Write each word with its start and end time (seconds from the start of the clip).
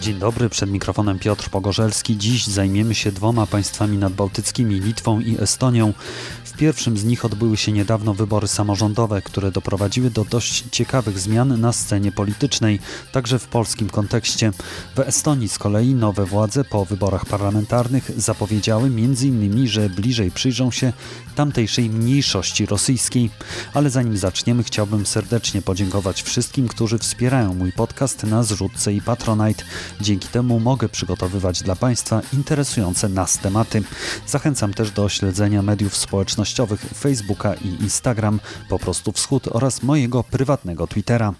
Dzień 0.00 0.18
dobry, 0.18 0.48
przed 0.48 0.70
mikrofonem 0.70 1.18
Piotr 1.18 1.50
Pogorzelski. 1.50 2.16
Dziś 2.16 2.46
zajmiemy 2.46 2.94
się 2.94 3.12
dwoma 3.12 3.46
państwami 3.46 3.98
nadbałtyckimi, 3.98 4.80
Litwą 4.80 5.20
i 5.20 5.36
Estonią. 5.40 5.92
Pierwszym 6.60 6.98
z 6.98 7.04
nich 7.04 7.24
odbyły 7.24 7.56
się 7.56 7.72
niedawno 7.72 8.14
wybory 8.14 8.48
samorządowe, 8.48 9.22
które 9.22 9.52
doprowadziły 9.52 10.10
do 10.10 10.24
dość 10.24 10.64
ciekawych 10.70 11.18
zmian 11.18 11.60
na 11.60 11.72
scenie 11.72 12.12
politycznej, 12.12 12.78
także 13.12 13.38
w 13.38 13.46
polskim 13.46 13.90
kontekście. 13.90 14.52
W 14.96 15.00
Estonii 15.00 15.48
z 15.48 15.58
kolei 15.58 15.94
nowe 15.94 16.24
władze 16.24 16.64
po 16.64 16.84
wyborach 16.84 17.26
parlamentarnych 17.26 18.10
zapowiedziały 18.16 18.86
m.in., 18.86 19.66
że 19.66 19.90
bliżej 19.90 20.30
przyjrzą 20.30 20.70
się 20.70 20.92
tamtejszej 21.34 21.90
mniejszości 21.90 22.66
rosyjskiej. 22.66 23.30
Ale 23.74 23.90
zanim 23.90 24.16
zaczniemy, 24.16 24.62
chciałbym 24.62 25.06
serdecznie 25.06 25.62
podziękować 25.62 26.22
wszystkim, 26.22 26.68
którzy 26.68 26.98
wspierają 26.98 27.54
mój 27.54 27.72
podcast 27.72 28.22
na 28.22 28.42
zrzutce 28.42 28.92
i 28.92 29.02
Patronite. 29.02 29.64
Dzięki 30.00 30.28
temu 30.28 30.60
mogę 30.60 30.88
przygotowywać 30.88 31.62
dla 31.62 31.76
Państwa 31.76 32.22
interesujące 32.32 33.08
nas 33.08 33.38
tematy. 33.38 33.82
Zachęcam 34.26 34.74
też 34.74 34.90
do 34.90 35.08
śledzenia 35.08 35.62
mediów 35.62 35.96
społecznościowych 35.96 36.49
Facebooka 36.94 37.54
i 37.54 37.68
Instagram, 37.68 38.40
po 38.68 38.78
prostu 38.78 39.12
wschód 39.12 39.48
oraz 39.48 39.82
mojego 39.82 40.24
prywatnego 40.24 40.86
Twittera. 40.86 41.34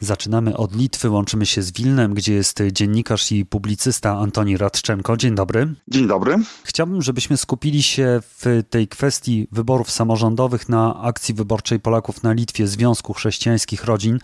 Zaczynamy 0.00 0.56
od 0.56 0.76
Litwy, 0.76 1.10
łączymy 1.10 1.46
się 1.46 1.62
z 1.62 1.72
Wilnem, 1.72 2.14
gdzie 2.14 2.34
jest 2.34 2.62
dziennikarz 2.72 3.32
i 3.32 3.46
publicysta 3.46 4.16
Antoni 4.16 4.56
Radczenko. 4.56 5.16
Dzień 5.16 5.34
dobry. 5.34 5.74
Dzień 5.88 6.06
dobry. 6.06 6.36
Chciałbym, 6.64 7.02
żebyśmy 7.02 7.36
skupili 7.36 7.82
się 7.82 8.20
w 8.22 8.62
tej 8.70 8.88
kwestii 8.88 9.48
wyborów 9.52 9.90
samorządowych 9.90 10.68
na 10.68 11.02
akcji 11.02 11.34
wyborczej 11.34 11.80
Polaków 11.80 12.22
na 12.22 12.32
Litwie 12.32 12.66
Związku 12.66 13.12
Chrześcijańskich 13.12 13.84
Rodzin. 13.84 14.18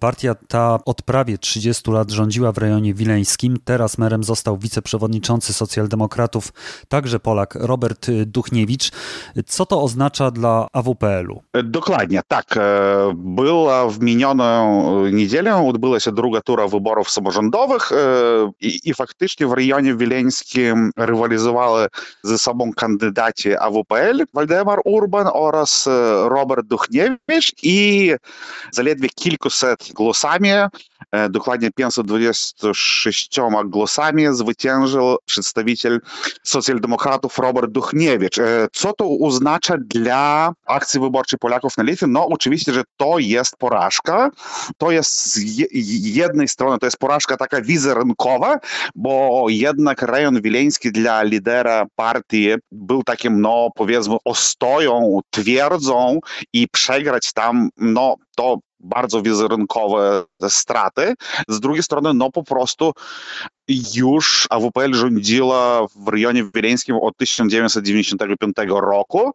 Partia 0.00 0.34
ta 0.34 0.78
od 0.84 1.02
prawie 1.02 1.38
30 1.38 1.90
lat 1.90 2.10
rządziła 2.10 2.52
w 2.52 2.58
rejonie 2.58 2.94
wileńskim. 2.94 3.56
Teraz 3.64 3.98
merem 3.98 4.24
został 4.24 4.58
wiceprzewodniczący 4.58 5.52
socjaldemokratów, 5.52 6.52
także 6.88 7.20
Polak 7.20 7.54
Robert 7.54 8.10
Duchniewicz. 8.26 8.90
Co 9.46 9.66
to 9.66 9.82
oznacza 9.82 10.30
dla 10.30 10.68
AWPL-u? 10.72 11.42
Dokładnie, 11.64 12.20
tak. 12.28 12.58
Była 13.14 13.88
w 13.88 14.00
minioną 14.00 14.79
niedzielę 15.12 15.56
odbyła 15.68 16.00
się 16.00 16.12
druga 16.12 16.40
tura 16.40 16.68
wyborów 16.68 17.10
samorządowych 17.10 17.90
i, 18.60 18.94
faktycznie 18.94 19.46
w 19.46 19.52
rejonie 19.52 19.94
wileńskim 19.94 20.90
rywalizowały 20.96 21.86
ze 22.22 22.38
sobą 22.38 22.70
kandydaci 22.76 23.56
AWPL, 23.56 24.24
Waldemar 24.34 24.80
Urban 24.84 25.30
oraz 25.32 25.88
Robert 26.24 26.66
Duchniewicz 26.66 27.52
i 27.62 28.12
zaledwie 28.72 29.08
kilkuset 29.08 29.92
głosami, 29.92 30.50
dokładnie 31.30 31.70
526 31.70 33.40
głosami 33.64 34.26
zwyciężył 34.30 35.16
przedstawiciel 35.24 36.00
socjaldemokratów 36.42 37.38
Robert 37.38 37.70
Duchniewicz. 37.70 38.36
Co 38.72 38.92
to 38.92 39.08
oznacza 39.22 39.74
dla 39.78 40.52
akcji 40.66 41.00
wyborczej 41.00 41.38
Polaków 41.38 41.76
na 41.76 41.84
Litwie? 41.84 42.06
No 42.06 42.26
oczywiście, 42.26 42.72
że 42.72 42.82
to 42.96 43.18
jest 43.18 43.56
porażka, 43.56 44.30
to 44.78 44.90
jest 44.90 45.26
z 45.26 46.14
jednej 46.16 46.48
strony 46.48 46.78
to 46.78 46.86
jest 46.86 46.98
porażka 46.98 47.36
taka 47.36 47.62
wizerunkowa, 47.62 48.58
bo 48.94 49.46
jednak 49.48 50.02
rejon 50.02 50.42
wileński 50.42 50.92
dla 50.92 51.22
lidera 51.22 51.86
partii 51.96 52.48
był 52.72 53.02
takim, 53.02 53.40
no 53.40 53.68
powiedzmy, 53.74 54.16
ostoją, 54.24 55.20
twierdzą 55.30 56.20
i 56.52 56.68
przegrać 56.68 57.32
tam, 57.32 57.68
no 57.76 58.16
to 58.36 58.58
bardzo 58.80 59.22
wizerunkowe 59.22 60.24
straty. 60.48 61.14
Z 61.48 61.60
drugiej 61.60 61.82
strony, 61.82 62.14
no 62.14 62.30
po 62.30 62.42
prostu 62.42 62.92
już 63.94 64.46
AWPL 64.50 64.94
rządziła 64.94 65.86
w 65.96 66.08
rejonie 66.08 66.44
wileńskim 66.54 66.96
od 66.96 67.16
1995 67.16 68.56
roku 68.68 69.32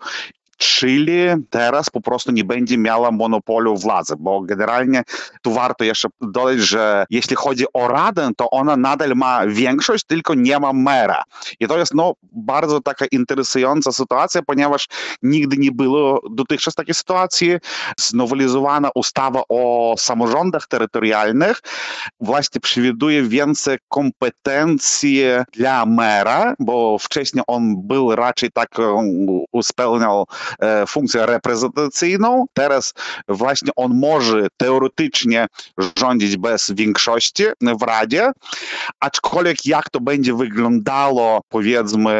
czyli 0.57 1.17
teraz 1.49 1.89
po 1.89 2.01
prostu 2.01 2.31
nie 2.31 2.43
będzie 2.43 2.77
miała 2.77 3.11
monopolu 3.11 3.77
władzy, 3.77 4.13
bo 4.19 4.41
generalnie 4.41 5.03
tu 5.41 5.53
warto 5.53 5.83
jeszcze 5.83 6.07
dodać, 6.21 6.59
że 6.59 7.05
jeśli 7.09 7.35
chodzi 7.35 7.65
o 7.73 7.87
Radę, 7.87 8.29
to 8.37 8.49
ona 8.49 8.77
nadal 8.77 9.15
ma 9.15 9.47
większość, 9.47 10.03
tylko 10.05 10.33
nie 10.33 10.59
ma 10.59 10.73
mera. 10.73 11.23
I 11.59 11.67
to 11.67 11.77
jest 11.77 11.93
no, 11.93 12.13
bardzo 12.31 12.81
taka 12.81 13.05
interesująca 13.11 13.91
sytuacja, 13.91 14.41
ponieważ 14.41 14.87
nigdy 15.21 15.57
nie 15.57 15.71
było 15.71 16.21
dotychczas 16.31 16.75
takiej 16.75 16.95
sytuacji. 16.95 17.57
Znowelizowana 17.99 18.89
ustawa 18.95 19.41
o 19.49 19.95
samorządach 19.97 20.67
terytorialnych 20.67 21.61
właśnie 22.19 22.61
przewiduje 22.61 23.23
więcej 23.23 23.77
kompetencji 23.87 25.21
dla 25.53 25.85
mera, 25.85 26.53
bo 26.59 26.97
wcześniej 26.99 27.43
on 27.47 27.87
był 27.87 28.15
raczej 28.15 28.51
tak, 28.51 28.69
spełniał 29.61 30.25
funkcję 30.87 31.25
reprezentacyjną. 31.25 32.45
Teraz 32.53 32.93
właśnie 33.27 33.71
on 33.75 33.99
może 33.99 34.47
teoretycznie 34.57 35.47
rządzić 35.99 36.37
bez 36.37 36.71
większości 36.71 37.43
w 37.79 37.81
Radzie, 37.81 38.31
aczkolwiek 38.99 39.65
jak 39.65 39.89
to 39.89 39.99
będzie 39.99 40.33
wyglądało 40.33 41.41
powiedzmy 41.49 42.13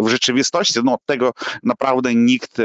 w 0.00 0.08
rzeczywistości, 0.08 0.80
no 0.84 0.96
tego 1.06 1.32
naprawdę 1.62 2.14
nikt 2.14 2.56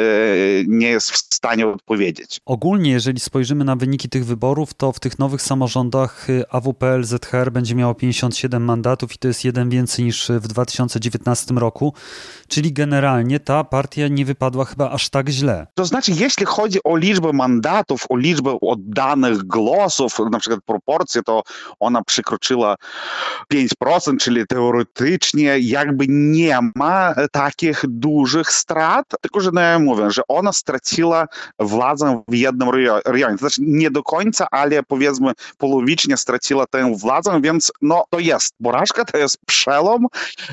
nie 0.68 0.88
jest 0.88 1.12
w 1.12 1.18
stanie 1.18 1.68
odpowiedzieć. 1.68 2.40
Ogólnie, 2.46 2.91
jeżeli 2.91 3.19
spojrzymy 3.19 3.66
na 3.66 3.75
wyniki 3.75 4.09
tych 4.09 4.25
wyborów, 4.25 4.73
to 4.73 4.91
w 4.91 5.00
tych 5.00 5.19
nowych 5.19 5.41
samorządach 5.41 6.28
AWPL 6.50 7.03
ZHR 7.03 7.52
będzie 7.52 7.75
miało 7.75 7.96
57 7.96 8.66
mandatów 8.66 9.16
i 9.16 9.18
to 9.18 9.28
jest 9.28 9.46
jeden 9.46 9.69
więcej 9.69 10.06
niż 10.06 10.29
w 10.29 10.47
2019 10.47 11.53
roku, 11.53 11.94
czyli 12.47 12.73
generalnie 12.73 13.40
ta 13.40 13.63
partia 13.63 14.07
nie 14.07 14.25
wypadła 14.25 14.66
chyba 14.66 14.91
aż 14.91 15.03
tak 15.09 15.30
źle. 15.30 15.68
To 15.74 15.86
znaczy, 15.86 16.12
jeśli 16.16 16.46
chodzi 16.46 16.80
o 16.84 16.97
liczbę 16.97 17.34
mandatów, 17.34 18.06
o 18.09 18.18
liczbę 18.18 18.58
oddanych 18.62 19.44
głosów, 19.44 20.19
na 20.31 20.40
przykład 20.40 20.59
proporcje, 20.66 21.22
to 21.24 21.44
ona 21.80 22.03
przekroczyła 22.03 22.75
5%, 23.53 24.18
czyli 24.18 24.47
teoretycznie 24.47 25.59
jakby 25.59 26.06
nie 26.09 26.59
ma 26.75 27.16
takich 27.31 27.84
dużych 27.88 28.52
strat, 28.52 29.06
tylko 29.22 29.41
że 29.41 29.50
no 29.53 29.80
mówię, 29.80 30.12
że 30.12 30.22
ona 30.28 30.53
straciła 30.53 31.28
władzę 31.59 32.24
w 32.28 32.34
jednym 32.34 32.70
rejonie. 33.06 33.34
To 33.34 33.38
znaczy 33.38 33.62
nie 33.62 33.91
do 33.91 34.03
końca, 34.03 34.47
ale 34.52 34.84
powiedzmy 34.84 35.31
połowicznie 35.58 36.18
straciła 36.18 36.66
tę 36.68 36.96
władzę, 36.97 37.41
więc 37.41 37.72
no 37.81 38.03
to 38.09 38.20
jest 38.20 38.53
porażka, 38.64 39.06
to 39.06 39.18
jest 39.18 39.38
przelom, 39.46 40.08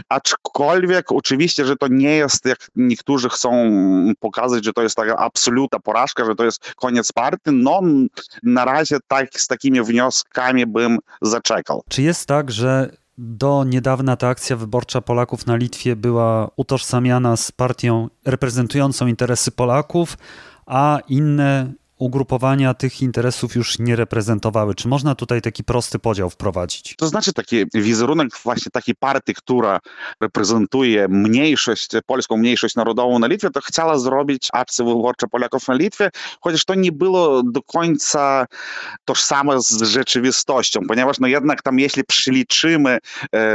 aczkolwiek 0.09 1.13
oczywiście, 1.13 1.65
że 1.65 1.77
to 1.77 1.89
nie 1.89 2.17
jest, 2.17 2.45
jak 2.45 2.69
niektórzy 2.77 3.29
chcą 3.29 3.51
pokazać, 4.21 4.40
że 4.63 4.73
to 4.73 4.83
jest 4.83 4.97
taka 4.97 5.17
absolutna 5.17 5.79
porażka, 5.79 6.25
że 6.25 6.35
to 6.35 6.45
jest 6.45 6.75
koniec 6.75 7.13
partii, 7.13 7.51
no 7.53 7.81
na 8.43 8.65
razie 8.65 8.99
tak, 9.09 9.41
z 9.41 9.47
takimi 9.47 9.83
wnioskami 9.83 10.67
bym 10.67 10.99
zaczekał. 11.23 11.83
Czy 11.89 12.03
jest 12.03 12.27
tak, 12.27 12.51
że 12.51 12.91
do 13.19 13.65
niedawna 13.65 14.17
ta 14.17 14.29
akcja 14.29 14.57
wyborcza 14.57 15.01
Polaków 15.01 15.47
na 15.47 15.57
Litwie 15.57 15.97
była 15.97 16.51
utożsamiana 16.57 17.37
z 17.37 17.53
partią 17.53 18.09
reprezentującą 18.25 19.07
interesy 19.07 19.51
Polaków, 19.51 20.17
a 20.67 20.99
inne 21.09 21.73
ugrupowania 22.01 22.75
tych 22.75 23.03
interesów 23.03 23.55
już 23.55 23.79
nie 23.79 23.97
reprezentowały. 23.97 24.75
Czy 24.75 24.89
można 24.89 25.15
tutaj 25.15 25.43
taki 25.43 25.65
prosty 25.65 25.99
podział 25.99 26.31
wprowadzić? 26.31 26.95
To 26.99 27.07
znaczy 27.07 27.33
taki 27.33 27.65
wizerunek 27.75 28.29
właśnie 28.45 28.71
takiej 28.73 28.95
partii, 28.95 29.35
która 29.35 29.81
reprezentuje 30.21 31.09
mniejszość, 31.09 31.91
polską 32.07 32.37
mniejszość 32.37 32.75
narodową 32.75 33.19
na 33.19 33.27
Litwie, 33.27 33.51
to 33.51 33.61
chciała 33.61 33.99
zrobić 33.99 34.49
akcję 34.53 34.85
wyborczą 34.85 35.29
Polaków 35.29 35.69
na 35.69 35.75
Litwie, 35.75 36.11
chociaż 36.41 36.65
to 36.65 36.75
nie 36.75 36.93
było 36.93 37.43
do 37.43 37.63
końca 37.63 38.47
tożsame 39.05 39.61
z 39.61 39.83
rzeczywistością, 39.83 40.81
ponieważ 40.89 41.21
no 41.21 41.27
jednak 41.27 41.63
tam 41.63 41.79
jeśli 41.79 42.05
przeliczymy, 42.05 42.99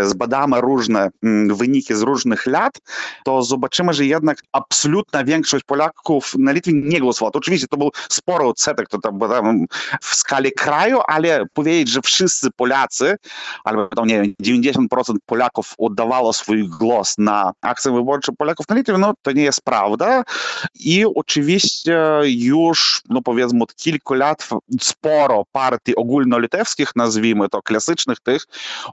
zbadamy 0.03 0.62
różne 0.62 1.09
wyniki 1.50 1.95
z 1.95 2.01
różnych 2.01 2.45
lat, 2.45 2.80
to 3.24 3.44
zobaczymy, 3.44 3.94
że 3.94 4.06
jednak 4.06 4.38
absolutna 4.51 5.24
większość 5.24 5.63
Polaków 5.63 6.33
na 6.39 6.51
Litwie 6.51 6.71
nie 6.74 7.00
głosowała. 7.00 7.31
To 7.31 7.39
oczywiście 7.39 7.68
to 7.68 7.77
był 7.77 7.92
sport 8.09 8.34
sporo 8.35 8.49
odsetek 8.49 8.89
to 8.89 8.97
tam, 8.99 9.19
tam 9.19 9.65
w 10.01 10.15
skali 10.15 10.51
kraju, 10.51 10.99
ale 11.07 11.45
powiedzieć, 11.53 11.89
że 11.89 12.01
wszyscy 12.01 12.51
Polacy, 12.51 13.15
albo 13.63 13.87
tam, 13.87 14.07
nie 14.07 14.21
wiem, 14.21 14.33
90% 14.43 15.15
Polaków 15.25 15.73
oddawało 15.77 16.33
swój 16.33 16.69
głos 16.69 17.15
na 17.17 17.51
akcję 17.61 17.91
wyborczą 17.91 18.33
Polaków 18.37 18.69
na 18.69 18.75
Litwie, 18.75 18.97
no 18.97 19.13
to 19.21 19.31
nie 19.31 19.43
jest 19.43 19.61
prawda. 19.61 20.23
I 20.79 21.05
oczywiście 21.15 21.99
już, 22.25 23.01
no 23.09 23.21
powiedzmy, 23.21 23.63
od 23.63 23.75
kilku 23.75 24.13
lat 24.13 24.49
sporo 24.81 25.43
partii 25.51 25.95
ogólnolitewskich, 25.95 26.89
nazwijmy 26.95 27.49
to 27.49 27.61
klasycznych 27.61 28.19
tych 28.19 28.43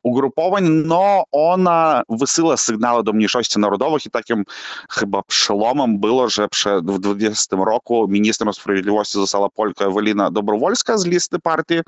ugrupowań, 0.02 0.64
no 0.68 1.22
ona 1.32 2.02
wysyła 2.08 2.56
sygnały 2.56 3.02
do 3.02 3.12
mniejszości 3.12 3.58
narodowych 3.58 4.06
i 4.06 4.10
takim 4.10 4.44
chyba 4.90 5.22
przełomem 5.22 5.98
było, 5.98 6.28
że 6.28 6.48
przed, 6.48 6.78
w 6.78 6.98
2020 6.98 7.56
roku 7.56 8.08
ministrem 8.08 8.52
sprawiedliwości 8.54 9.18
написала 9.32 9.48
полька 9.48 9.84
Евеліна 9.84 10.30
Добровольська 10.30 10.98
з 10.98 11.06
лісти 11.06 11.38
партії. 11.38 11.82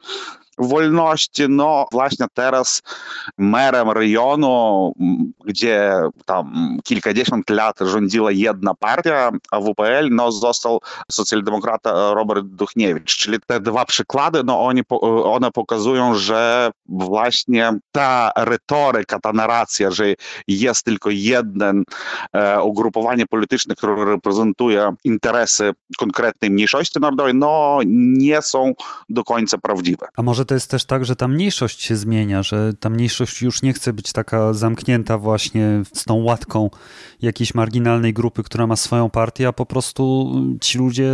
Wolności. 0.59 1.49
No 1.49 1.87
właśnie 1.93 2.27
teraz 2.35 2.83
merem 3.39 3.91
rejonu, 3.91 4.93
gdzie 5.45 5.93
tam 6.27 6.79
kilkadziesiąt 6.85 7.51
lat 7.51 7.79
rządziła 7.81 8.33
jedna 8.33 8.75
partia, 8.75 9.31
AWPL, 9.51 10.09
no 10.11 10.33
został 10.33 10.81
socjaldemokrata 11.11 12.15
Robert 12.15 12.47
Duchniewicz. 12.47 13.17
Czyli 13.17 13.39
te 13.47 13.61
dwa 13.61 13.85
przykłady, 13.85 14.43
no 14.45 14.65
oni, 14.65 14.83
one 15.25 15.51
pokazują, 15.51 16.15
że 16.15 16.71
właśnie 16.89 17.73
ta 17.93 18.31
retoryka, 18.37 19.21
ta 19.21 19.33
narracja, 19.33 19.91
że 19.91 20.15
jest 20.49 20.85
tylko 20.85 21.11
jeden 21.11 21.85
e, 22.33 22.63
ugrupowanie 22.63 23.27
polityczne, 23.27 23.75
które 23.75 24.05
reprezentuje 24.05 24.95
interesy 25.05 25.73
konkretnej 25.99 26.51
mniejszości 26.51 27.01
narodowej, 27.01 27.35
no 27.35 27.79
nie 27.87 28.43
są 28.43 28.73
do 29.09 29.25
końca 29.25 29.59
prawdziwe. 29.59 30.07
A 30.17 30.23
może 30.23 30.44
to 30.45 30.55
jest 30.55 30.71
też 30.71 30.85
tak, 30.85 31.05
że 31.05 31.17
ta 31.17 31.29
mniejszość 31.29 31.83
się 31.83 31.97
zmienia, 31.97 32.43
że 32.43 32.73
ta 32.81 32.91
mniejszość 32.91 33.43
już 33.43 33.63
nie 33.63 33.73
chce 33.73 33.93
być 33.93 34.13
taka 34.13 34.53
zamknięta 34.53 35.19
właśnie 35.19 35.83
z 35.95 36.05
tą 36.05 36.15
łatką 36.15 36.71
jakiejś 37.23 37.55
marginalnej 37.55 38.13
grupy, 38.13 38.43
która 38.43 38.67
ma 38.67 38.77
swoją 38.77 39.11
partię, 39.11 39.49
a 39.49 39.53
po 39.53 39.67
prostu 39.67 40.33
ci 40.61 40.79
ludzie 40.79 41.13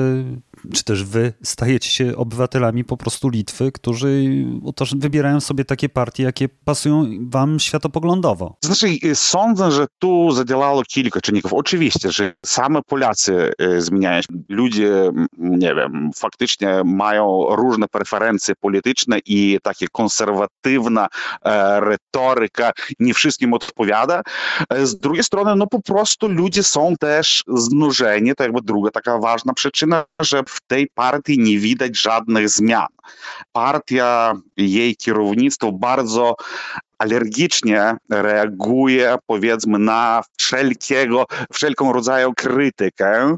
czy 0.73 0.85
też 0.85 1.05
wy 1.05 1.33
stajecie 1.43 1.91
się 1.91 2.17
obywatelami 2.17 2.85
po 2.85 2.97
prostu 2.97 3.29
Litwy, 3.29 3.73
którzy 3.73 4.35
wybierają 4.97 5.41
sobie 5.41 5.65
takie 5.65 5.89
partie, 5.89 6.23
jakie 6.23 6.49
pasują 6.49 7.07
wam 7.21 7.61
światopoglądowo. 7.61 8.57
Znaczy, 8.65 8.87
sądzę, 9.15 9.71
że 9.71 9.87
tu 9.99 10.31
zadziałało 10.31 10.83
kilka 10.83 11.21
czynników. 11.21 11.53
Oczywiście, 11.53 12.13
że 12.13 12.33
same 12.47 12.83
Polacy 12.83 13.53
zmieniają 13.79 14.23
się. 14.23 14.29
Ludzie, 14.49 15.11
nie 15.39 15.75
wiem, 15.75 16.11
faktycznie 16.17 16.83
mają 16.85 17.47
różne 17.51 17.89
preferencje 17.89 18.55
polityczne 18.61 19.19
i 19.27 19.59
takie 19.63 19.87
konserwatywna 19.93 21.07
retoryka 21.79 22.71
nie 23.01 23.15
wszystkim 23.15 23.55
odpowiada. 23.55 24.23
Z 24.83 24.97
drugiej 24.97 25.25
strony, 25.25 25.57
no 25.57 25.67
po 25.67 25.83
prostu 25.83 26.29
ludzie 26.29 26.63
są 26.63 26.95
też 27.01 27.45
znużeni, 27.55 28.35
to 28.35 28.43
jakby 28.43 28.61
druga 28.63 28.91
taka 28.91 29.19
ważna 29.19 29.53
przyczyna, 29.53 30.05
że 30.21 30.43
w 30.51 30.61
tej 30.67 30.87
partii 30.95 31.39
nie 31.39 31.59
widać 31.59 32.01
żadnych 32.01 32.49
zmian. 32.49 32.87
Partia, 33.53 34.35
jej 34.57 34.97
kierownictwo 34.97 35.73
bardzo 35.73 36.37
alergicznie 37.01 37.97
reaguje, 38.11 39.17
powiedzmy, 39.27 39.79
na 39.79 40.23
wszelkiego, 40.39 41.25
wszelką 41.53 41.93
rodzaju 41.93 42.33
krytykę, 42.37 43.37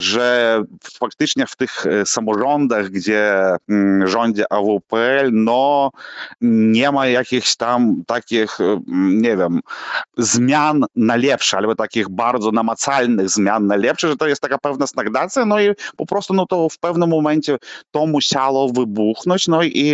że 0.00 0.62
faktycznie 1.00 1.46
w 1.46 1.56
tych 1.56 1.84
samorządach, 2.04 2.88
gdzie 2.88 3.42
rządzi 4.04 4.42
AWPL, 4.50 5.30
no 5.32 5.90
nie 6.40 6.92
ma 6.92 7.06
jakichś 7.06 7.56
tam 7.56 8.02
takich, 8.06 8.58
nie 8.96 9.36
wiem, 9.36 9.60
zmian 10.16 10.84
na 10.96 11.16
lepsze, 11.16 11.56
albo 11.56 11.74
takich 11.74 12.08
bardzo 12.08 12.52
namacalnych 12.52 13.28
zmian 13.28 13.66
na 13.66 13.76
lepsze, 13.76 14.08
że 14.08 14.16
to 14.16 14.28
jest 14.28 14.42
taka 14.42 14.58
pewna 14.58 14.86
stagnacja, 14.86 15.44
no 15.44 15.60
i 15.60 15.70
po 15.96 16.06
prostu 16.06 16.34
no 16.34 16.46
to 16.46 16.68
w 16.68 16.78
pewnym 16.78 17.08
momencie 17.08 17.56
to 17.90 18.06
musiało 18.06 18.68
wybuchnąć, 18.68 18.97
no 19.48 19.62
i 19.62 19.92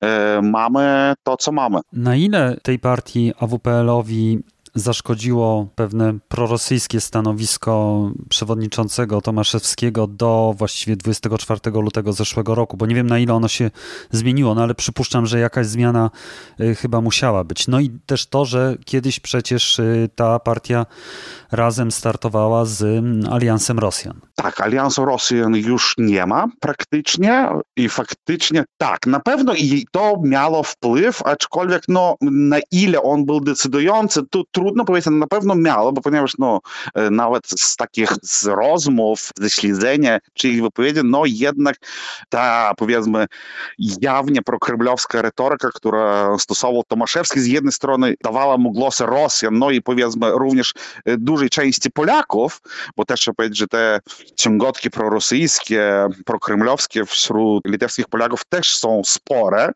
e, 0.00 0.40
mamy 0.42 1.14
to, 1.22 1.36
co 1.36 1.52
mamy. 1.52 1.80
Na 1.92 2.16
ile 2.16 2.56
tej 2.62 2.78
partii 2.78 3.32
AWPL-owi 3.40 4.38
zaszkodziło 4.74 5.68
pewne 5.74 6.14
prorosyjskie 6.28 7.00
stanowisko 7.00 8.10
przewodniczącego 8.28 9.20
Tomaszewskiego 9.20 10.06
do 10.06 10.54
właściwie 10.58 10.96
24 10.96 11.60
lutego 11.70 12.12
zeszłego 12.12 12.54
roku, 12.54 12.76
bo 12.76 12.86
nie 12.86 12.94
wiem 12.94 13.06
na 13.06 13.18
ile 13.18 13.34
ono 13.34 13.48
się 13.48 13.70
zmieniło, 14.10 14.54
no 14.54 14.62
ale 14.62 14.74
przypuszczam, 14.74 15.26
że 15.26 15.38
jakaś 15.38 15.66
zmiana 15.66 16.10
chyba 16.78 17.00
musiała 17.00 17.44
być. 17.44 17.68
No 17.68 17.80
i 17.80 17.90
też 18.06 18.26
to, 18.26 18.44
że 18.44 18.76
kiedyś 18.84 19.20
przecież 19.20 19.80
ta 20.14 20.38
partia 20.38 20.86
razem 21.52 21.92
startowała 21.92 22.64
z 22.64 23.04
Aliansem 23.30 23.78
Rosjan. 23.78 24.20
Tak, 24.34 24.60
Aliansu 24.60 25.04
Rosjan 25.04 25.56
już 25.56 25.94
nie 25.98 26.26
ma 26.26 26.46
praktycznie 26.60 27.48
i 27.76 27.88
faktycznie 27.88 28.64
tak, 28.78 29.06
na 29.06 29.20
pewno 29.20 29.54
i 29.54 29.86
to 29.92 30.14
miało 30.22 30.62
wpływ, 30.62 31.22
aczkolwiek 31.22 31.82
no 31.88 32.16
na 32.20 32.56
ile 32.70 33.02
on 33.02 33.24
był 33.26 33.40
decydujący, 33.40 34.20
to 34.30 34.42
trudno 34.52 34.63
powiedzieć, 34.84 35.12
na 35.12 35.26
pewno 35.26 35.54
miało, 35.54 35.92
bo 35.92 36.00
ponieważ 36.00 36.32
no 36.38 36.60
nawet 37.10 37.46
z 37.46 37.76
takich 37.76 38.08
z 38.22 38.46
rozmów, 38.46 39.30
ze 39.38 39.50
śledzenia 39.50 40.18
czy 40.34 40.48
ich 40.48 40.62
wypowiedzi, 40.62 41.00
no 41.04 41.22
jednak 41.26 41.76
ta 42.28 42.72
powiedzmy 42.76 43.26
jawnie 44.00 44.42
prokreblowska 44.42 45.22
retoryka, 45.22 45.68
która 45.74 46.38
stosował 46.38 46.82
Tomaszewski 46.88 47.40
z 47.40 47.46
jednej 47.46 47.72
strony 47.72 48.14
dawała 48.22 48.58
mu 48.58 48.72
głosy 48.72 49.06
Rosjan, 49.06 49.58
no 49.58 49.70
i 49.70 49.82
powiedzmy 49.82 50.30
również 50.30 50.72
dużej 51.06 51.50
części 51.50 51.90
Polaków, 51.90 52.60
bo 52.96 53.04
też 53.04 53.20
trzeba 53.20 53.34
powiedzieć, 53.34 53.58
że 53.58 53.66
te 53.66 54.00
ciągotki 54.36 54.90
prorosyjskie, 54.90 56.06
prokremlowskie 56.24 57.04
wśród 57.04 57.64
litewskich 57.66 58.08
Polaków 58.08 58.44
też 58.44 58.76
są 58.76 59.02
spore 59.04 59.72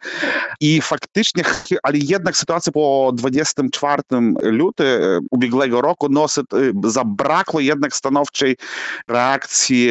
i 0.61 0.81
faktycznie, 0.81 1.45
ale 1.83 1.99
jednak 1.99 2.37
sytuacja 2.37 2.73
po 2.73 3.11
24 3.15 4.03
luty 4.79 5.19
ubiegłego 5.31 5.81
roku, 5.81 6.07
no 6.11 6.27
zabrakło 6.85 7.61
jednak 7.61 7.95
stanowczej 7.95 8.57
reakcji 9.09 9.89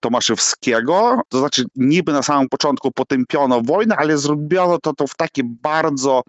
Tomaszewskiego, 0.00 1.20
to 1.28 1.38
znaczy 1.38 1.64
niby 1.76 2.12
na 2.12 2.22
samym 2.22 2.48
początku 2.48 2.92
potępiono 2.92 3.60
wojnę, 3.60 3.96
ale 3.96 4.18
zrobiono 4.18 4.78
to, 4.78 4.92
to 4.92 5.06
w 5.06 5.14
taki 5.14 5.44
bardzo 5.44 6.22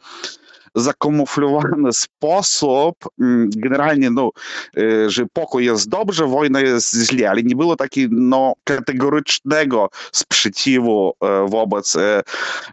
dobrze, 5.88 6.28
wojna 6.28 6.62
jest 6.62 6.96
źle, 6.96 7.30
ale 7.30 7.44
nie 7.44 7.56
było 7.56 7.76
takiego 7.76 8.16
no, 8.20 8.54
kategorycznego 8.64 9.90
sprzeciwu 10.12 11.14
wobec 11.48 11.98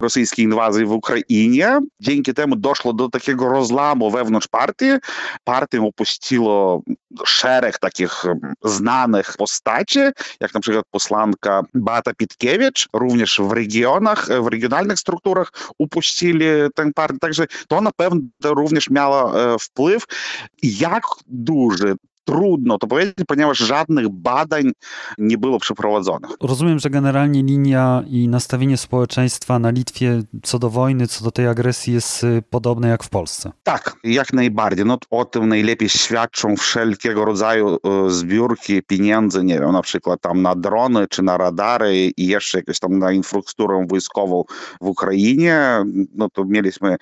rosyjskiej 0.00 0.44
inwazji 0.44 0.84
w 0.84 0.93
Ukrainie. 0.93 1.81
Dzięki 2.00 2.34
temu 2.34 2.56
doszło 2.56 2.93
do 2.93 3.08
takiego 3.08 3.49
rozlamu 3.49 4.10
wewnątrz 4.10 4.49
partii. 4.49 4.90
Partię 5.44 5.82
opuściło 5.82 6.82
szereg 7.25 7.78
takich 7.78 8.25
znanych 8.64 9.34
postaci, 9.38 10.00
jak 10.40 10.54
na 10.54 10.60
przykład 10.60 10.84
posłanka 10.90 11.62
Bata 11.75 12.14
Pitkiewicz, 12.14 12.88
również 12.93 13.40
w 13.40 13.52
regionach, 13.52 14.28
w 14.43 14.46
regionalnych 14.46 14.99
strukturach 14.99 15.52
upuścili 15.78 16.47
tę 16.75 16.92
partię. 16.94 17.18
Także 17.18 17.47
to 17.68 17.80
na 17.80 17.91
pewno 17.96 18.20
również 18.44 18.90
miało 18.90 19.32
wpływ. 19.58 20.04
Jak 20.62 21.02
duży 21.26 21.94
trudno 22.25 22.79
to 22.79 22.87
powiedzieć, 22.87 23.14
ponieważ 23.29 23.59
żadnych 23.59 24.09
badań 24.09 24.71
nie 25.19 25.38
było 25.38 25.59
przeprowadzonych. 25.59 26.31
Rozumiem, 26.41 26.79
że 26.79 26.91
generalnie 26.91 27.43
linia 27.43 28.02
i 28.07 28.29
nastawienie 28.29 28.76
społeczeństwa 28.76 29.59
na 29.59 29.71
Litwie 29.71 30.23
co 30.43 30.59
do 30.59 30.71
wojny, 30.71 31.07
co 31.07 31.25
do 31.25 31.31
tej 31.31 31.47
agresji 31.47 31.93
jest 31.93 32.26
podobne 32.50 32.88
jak 32.88 33.05
w 33.05 33.09
Polsce. 33.09 33.52
Tak, 33.62 33.97
jak 34.05 34.33
najbardziej. 34.33 34.85
No, 34.85 34.99
o 35.11 35.25
tym 35.25 35.49
najlepiej 35.49 35.88
świadczą 35.88 36.57
wszelkiego 36.57 37.25
rodzaju 37.25 37.79
zbiórki 38.09 38.83
pieniędzy, 38.83 39.45
nie 39.45 39.61
wiem, 39.61 39.73
na 39.73 39.83
przykład 39.83 40.21
tam 40.21 40.43
na 40.43 40.55
drony 40.55 41.09
czy 41.09 41.23
na 41.23 41.37
radary 41.37 42.11
i 42.17 42.26
jeszcze 42.26 42.59
jakieś 42.59 42.79
tam 42.79 42.99
na 42.99 43.12
infrastrukturę 43.12 43.87
wojskową 43.88 44.45
w 44.81 44.87
Ukrainie. 44.87 45.85
No 46.14 46.29
to 46.31 46.45
mieliśmy 46.45 46.97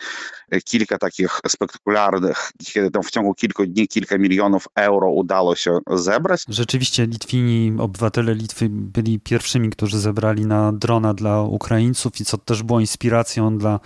kilka 0.65 0.99
takich 0.99 1.41
spektakularnych, 1.49 2.50
kiedy 2.65 2.91
tam 2.91 3.03
w 3.03 3.11
ciągu 3.11 3.35
kilku 3.35 3.67
dni 3.67 3.89
kilka 3.89 4.19
milionów 4.19 4.65
euro 4.75 5.10
udało 5.11 5.55
się 5.55 5.79
zebrać. 5.95 6.45
Rzeczywiście 6.49 7.07
Litwini, 7.07 7.73
obywatele 7.79 8.35
Litwy 8.35 8.69
byli 8.71 9.21
pierwszymi, 9.21 9.71
którzy 9.71 9.99
zebrali 9.99 10.47
na 10.47 10.73
drona 10.73 11.14
dla 11.14 11.43
Ukraińców 11.43 12.21
i 12.21 12.25
co 12.25 12.38
też 12.38 12.62
było 12.62 12.81
inspiracją 12.81 13.59
dla 13.59 13.81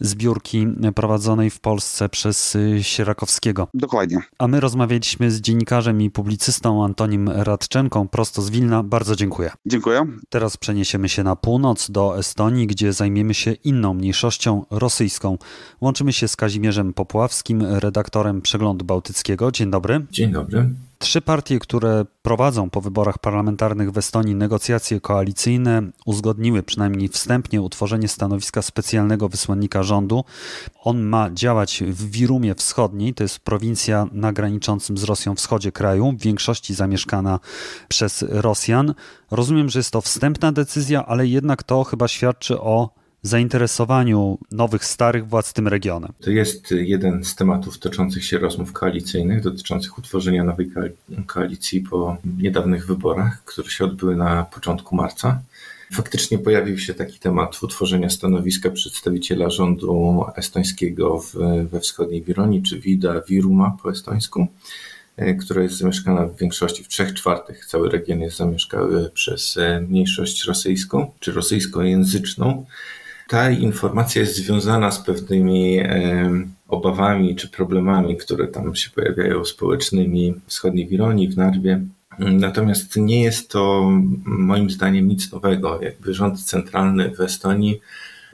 zbiórki 0.00 0.66
prowadzonej 0.94 1.50
w 1.50 1.60
Polsce 1.60 2.08
przez 2.08 2.56
Sierakowskiego. 2.82 3.68
Dokładnie. 3.74 4.18
A 4.38 4.48
my 4.48 4.60
rozmawialiśmy 4.60 5.30
z 5.30 5.40
dziennikarzem 5.40 6.02
i 6.02 6.10
publicystą 6.10 6.84
Antonim 6.84 7.28
Radczenką 7.28 8.08
prosto 8.08 8.42
z 8.42 8.50
Wilna. 8.50 8.82
Bardzo 8.82 9.16
dziękuję. 9.16 9.50
Dziękuję. 9.66 10.06
Teraz 10.28 10.56
przeniesiemy 10.56 11.08
się 11.08 11.22
na 11.22 11.36
północ 11.36 11.90
do 11.90 12.18
Estonii, 12.18 12.66
gdzie 12.66 12.92
zajmiemy 12.92 13.34
się 13.34 13.52
inną 13.52 13.94
mniejszością 13.94 14.64
rosyjską. 14.70 15.38
Łączymy 15.80 16.12
się 16.12 16.28
z 16.28 16.36
Kazimierzem 16.36 16.94
Popławskim, 16.94 17.62
redaktorem 17.62 18.42
Przeglądu 18.42 18.84
Bałtyckiego. 18.84 19.52
Dzień 19.52 19.70
dobry. 19.70 20.06
Dzień 20.10 20.32
dobry. 20.32 20.55
Trzy 20.98 21.20
partie, 21.20 21.58
które 21.58 22.04
prowadzą 22.22 22.70
po 22.70 22.80
wyborach 22.80 23.18
parlamentarnych 23.18 23.90
w 23.92 23.98
Estonii 23.98 24.34
negocjacje 24.34 25.00
koalicyjne, 25.00 25.82
uzgodniły 26.06 26.62
przynajmniej 26.62 27.08
wstępnie 27.08 27.62
utworzenie 27.62 28.08
stanowiska 28.08 28.62
specjalnego 28.62 29.28
wysłannika 29.28 29.82
rządu. 29.82 30.24
On 30.80 31.02
ma 31.02 31.30
działać 31.30 31.82
w 31.86 32.10
Wirumie 32.10 32.54
Wschodniej, 32.54 33.14
to 33.14 33.22
jest 33.22 33.38
prowincja 33.38 34.06
na 34.12 34.32
graniczącym 34.32 34.98
z 34.98 35.04
Rosją 35.04 35.34
wschodzie 35.34 35.72
kraju, 35.72 36.12
w 36.12 36.22
większości 36.22 36.74
zamieszkana 36.74 37.40
przez 37.88 38.24
Rosjan. 38.28 38.94
Rozumiem, 39.30 39.70
że 39.70 39.78
jest 39.78 39.90
to 39.90 40.00
wstępna 40.00 40.52
decyzja, 40.52 41.06
ale 41.06 41.26
jednak 41.26 41.62
to 41.62 41.84
chyba 41.84 42.08
świadczy 42.08 42.60
o 42.60 42.90
zainteresowaniu 43.22 44.38
nowych, 44.52 44.84
starych 44.84 45.28
władz 45.28 45.52
tym 45.52 45.68
regionem? 45.68 46.12
To 46.20 46.30
jest 46.30 46.70
jeden 46.70 47.24
z 47.24 47.34
tematów 47.34 47.78
toczących 47.78 48.24
się 48.24 48.38
rozmów 48.38 48.72
koalicyjnych, 48.72 49.42
dotyczących 49.42 49.98
utworzenia 49.98 50.44
nowej 50.44 50.70
koalicji 51.26 51.80
po 51.80 52.16
niedawnych 52.38 52.86
wyborach, 52.86 53.44
które 53.44 53.70
się 53.70 53.84
odbyły 53.84 54.16
na 54.16 54.44
początku 54.44 54.96
marca. 54.96 55.40
Faktycznie 55.92 56.38
pojawił 56.38 56.78
się 56.78 56.94
taki 56.94 57.18
temat 57.18 57.62
utworzenia 57.62 58.10
stanowiska 58.10 58.70
przedstawiciela 58.70 59.50
rządu 59.50 60.24
estońskiego 60.36 61.18
w, 61.18 61.34
we 61.70 61.80
wschodniej 61.80 62.22
Wironii, 62.22 62.62
czy 62.62 62.80
Wida 62.80 63.20
Viruma 63.28 63.76
po 63.82 63.90
estońsku, 63.90 64.46
e, 65.16 65.34
która 65.34 65.62
jest 65.62 65.78
zamieszkana 65.78 66.26
w 66.26 66.36
większości, 66.36 66.84
w 66.84 66.88
trzech 66.88 67.14
czwartych 67.14 67.66
cały 67.66 67.90
region 67.90 68.20
jest 68.20 68.36
zamieszkały 68.36 69.10
przez 69.14 69.56
e, 69.56 69.80
mniejszość 69.80 70.44
rosyjską, 70.44 71.10
czy 71.20 71.32
rosyjskojęzyczną. 71.32 72.66
Ta 73.28 73.50
informacja 73.50 74.20
jest 74.20 74.36
związana 74.36 74.90
z 74.90 75.04
pewnymi 75.04 75.80
obawami 76.68 77.36
czy 77.36 77.48
problemami, 77.48 78.16
które 78.16 78.48
tam 78.48 78.74
się 78.74 78.90
pojawiają 78.90 79.44
społecznymi 79.44 80.34
w 80.46 80.50
wschodniej 80.50 80.88
w 81.28 81.36
Narwie. 81.36 81.80
Natomiast 82.18 82.96
nie 82.96 83.22
jest 83.22 83.50
to 83.50 83.90
moim 84.24 84.70
zdaniem 84.70 85.08
nic 85.08 85.32
nowego. 85.32 85.82
Jakby 85.82 86.14
rząd 86.14 86.44
centralny 86.44 87.10
w 87.10 87.20
Estonii 87.20 87.80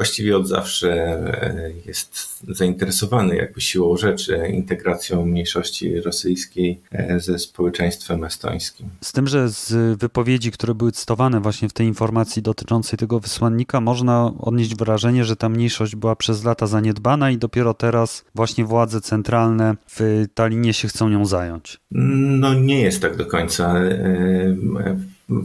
właściwie 0.02 0.36
od 0.36 0.48
zawsze 0.48 0.92
e, 0.92 1.70
jest 1.86 2.42
zainteresowany 2.48 3.36
jakby 3.36 3.60
siłą 3.60 3.96
rzeczy 3.96 4.48
integracją 4.52 5.26
mniejszości 5.26 6.00
rosyjskiej 6.00 6.80
e, 6.92 7.20
ze 7.20 7.38
społeczeństwem 7.38 8.24
estońskim. 8.24 8.88
Z 9.00 9.12
tym, 9.12 9.26
że 9.26 9.48
z 9.48 9.98
wypowiedzi, 9.98 10.50
które 10.52 10.74
były 10.74 10.92
cytowane 10.92 11.40
właśnie 11.40 11.68
w 11.68 11.72
tej 11.72 11.86
informacji 11.86 12.42
dotyczącej 12.42 12.98
tego 12.98 13.20
wysłannika, 13.20 13.80
można 13.80 14.32
odnieść 14.38 14.76
wrażenie, 14.76 15.24
że 15.24 15.36
ta 15.36 15.48
mniejszość 15.48 15.96
była 15.96 16.16
przez 16.16 16.44
lata 16.44 16.66
zaniedbana 16.66 17.30
i 17.30 17.38
dopiero 17.38 17.74
teraz 17.74 18.24
właśnie 18.34 18.64
władze 18.64 19.00
centralne 19.00 19.76
w 19.90 20.24
Talinie 20.34 20.72
się 20.72 20.88
chcą 20.88 21.08
nią 21.08 21.26
zająć. 21.26 21.80
No 21.90 22.54
nie 22.54 22.80
jest 22.80 23.02
tak 23.02 23.16
do 23.16 23.26
końca. 23.26 23.74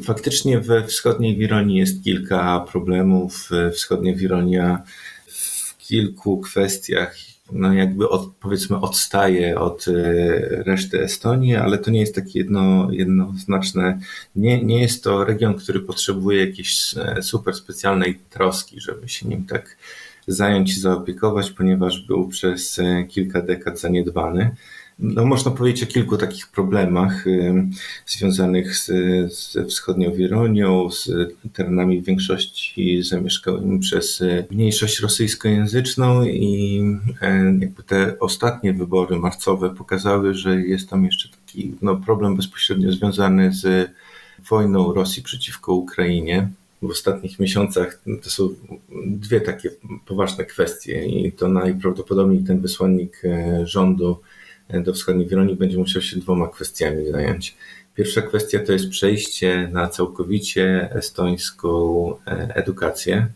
Faktycznie 0.03 0.59
we 0.59 0.83
wschodniej 0.83 1.37
Wironii 1.37 1.77
jest 1.77 2.03
kilka 2.03 2.59
problemów. 2.71 3.49
Wschodnia 3.73 4.15
Wironia 4.15 4.83
w 5.27 5.77
kilku 5.77 6.41
kwestiach 6.41 7.15
no 7.51 7.73
jakby 7.73 8.09
od, 8.09 8.29
powiedzmy 8.39 8.79
odstaje 8.79 9.59
od 9.59 9.87
e, 9.87 9.93
reszty 10.63 11.03
Estonii, 11.03 11.55
ale 11.55 11.77
to 11.77 11.91
nie 11.91 11.99
jest 11.99 12.15
takie 12.15 12.39
jedno, 12.39 12.87
jednoznaczne, 12.91 13.99
nie, 14.35 14.63
nie 14.63 14.81
jest 14.81 15.03
to 15.03 15.25
region, 15.25 15.53
który 15.53 15.79
potrzebuje 15.79 16.45
jakiejś 16.45 16.95
e, 16.97 17.21
super 17.21 17.55
specjalnej 17.55 18.19
troski, 18.29 18.81
żeby 18.81 19.09
się 19.09 19.27
nim 19.27 19.45
tak 19.45 19.77
zająć 20.27 20.77
i 20.77 20.79
zaopiekować, 20.79 21.51
ponieważ 21.51 22.07
był 22.07 22.27
przez 22.27 22.79
e, 22.79 23.03
kilka 23.03 23.41
dekad 23.41 23.79
zaniedbany. 23.79 24.55
No, 24.99 25.25
można 25.25 25.51
powiedzieć 25.51 25.83
o 25.83 25.93
kilku 25.93 26.17
takich 26.17 26.47
problemach 26.47 27.27
y, 27.27 27.67
związanych 28.05 28.75
z, 28.75 28.91
ze 29.51 29.65
wschodnią 29.65 30.13
Wironią, 30.13 30.91
z 30.91 31.09
terenami 31.53 32.01
w 32.01 32.05
większości 32.05 33.03
zamieszkanymi 33.03 33.79
przez 33.79 34.21
y, 34.21 34.45
mniejszość 34.51 34.99
rosyjskojęzyczną 34.99 36.23
i 36.23 36.81
y, 37.21 37.59
jakby 37.59 37.83
te 37.83 38.19
ostatnie 38.19 38.73
wybory 38.73 39.19
marcowe 39.19 39.69
pokazały, 39.69 40.33
że 40.33 40.61
jest 40.61 40.89
tam 40.89 41.05
jeszcze 41.05 41.29
taki 41.29 41.73
no, 41.81 41.95
problem 41.95 42.35
bezpośrednio 42.35 42.91
związany 42.91 43.53
z 43.53 43.91
wojną 44.49 44.93
Rosji 44.93 45.23
przeciwko 45.23 45.73
Ukrainie. 45.73 46.49
W 46.81 46.89
ostatnich 46.89 47.39
miesiącach 47.39 48.01
to 48.23 48.29
są 48.29 48.49
dwie 49.07 49.41
takie 49.41 49.69
poważne 50.05 50.45
kwestie 50.45 51.05
i 51.05 51.31
to 51.31 51.47
najprawdopodobniej 51.47 52.43
ten 52.43 52.61
wysłannik 52.61 53.21
rządu 53.63 54.17
do 54.69 54.93
wschodniej 54.93 55.27
Wironii 55.27 55.55
będzie 55.55 55.77
musiał 55.77 56.01
się 56.01 56.19
dwoma 56.19 56.47
kwestiami 56.47 57.11
zająć. 57.11 57.55
Pierwsza 57.95 58.21
kwestia 58.21 58.59
to 58.59 58.73
jest 58.73 58.89
przejście 58.89 59.69
na 59.73 59.87
całkowicie 59.87 60.89
estońską 60.91 62.09
e, 62.27 62.55
edukację. 62.55 63.27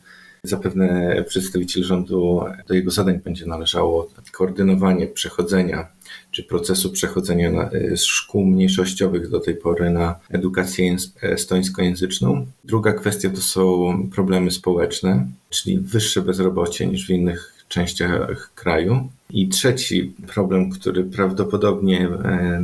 Zapewne 0.43 1.15
przedstawiciel 1.27 1.83
rządu 1.83 2.41
do 2.67 2.73
jego 2.73 2.91
zadań 2.91 3.19
będzie 3.19 3.45
należało 3.45 4.09
koordynowanie 4.31 5.07
przechodzenia 5.07 5.87
czy 6.31 6.43
procesu 6.43 6.91
przechodzenia 6.91 7.51
na, 7.51 7.69
e, 7.69 7.97
z 7.97 8.03
szkół 8.03 8.45
mniejszościowych 8.45 9.29
do 9.29 9.39
tej 9.39 9.55
pory 9.55 9.89
na 9.89 10.19
edukację 10.29 10.95
estońskojęzyczną. 11.21 12.45
Druga 12.63 12.93
kwestia 12.93 13.29
to 13.29 13.41
są 13.41 14.09
problemy 14.15 14.51
społeczne, 14.51 15.27
czyli 15.49 15.79
wyższe 15.79 16.21
bezrobocie 16.21 16.87
niż 16.87 17.07
w 17.07 17.09
innych 17.09 17.53
częściach 17.67 18.51
kraju. 18.55 19.09
I 19.33 19.47
trzeci 19.47 20.13
problem, 20.27 20.69
który 20.69 21.03
prawdopodobnie 21.03 22.09
e, 22.09 22.61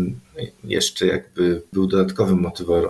jeszcze 0.63 1.07
jakby 1.07 1.61
był 1.73 1.87
dodatkowym 1.87 2.45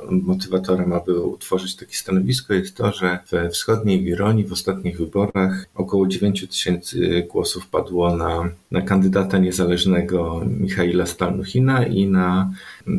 motywatorem, 0.10 0.93
aby 0.93 1.22
utworzyć 1.22 1.75
takie 1.75 1.96
stanowisko, 1.96 2.53
jest 2.53 2.75
to, 2.75 2.91
że 2.91 3.19
we 3.31 3.50
wschodniej 3.50 4.03
Wironii 4.03 4.46
w 4.46 4.51
ostatnich 4.51 4.98
wyborach 4.98 5.65
około 5.75 6.07
9 6.07 6.48
tysięcy 6.48 7.27
głosów 7.31 7.67
padło 7.67 8.15
na, 8.15 8.50
na 8.72 8.81
kandydata 8.81 9.38
niezależnego 9.38 10.41
Michaila 10.60 11.05
Stalnuchina 11.05 11.86
i 11.86 12.07
na 12.07 12.53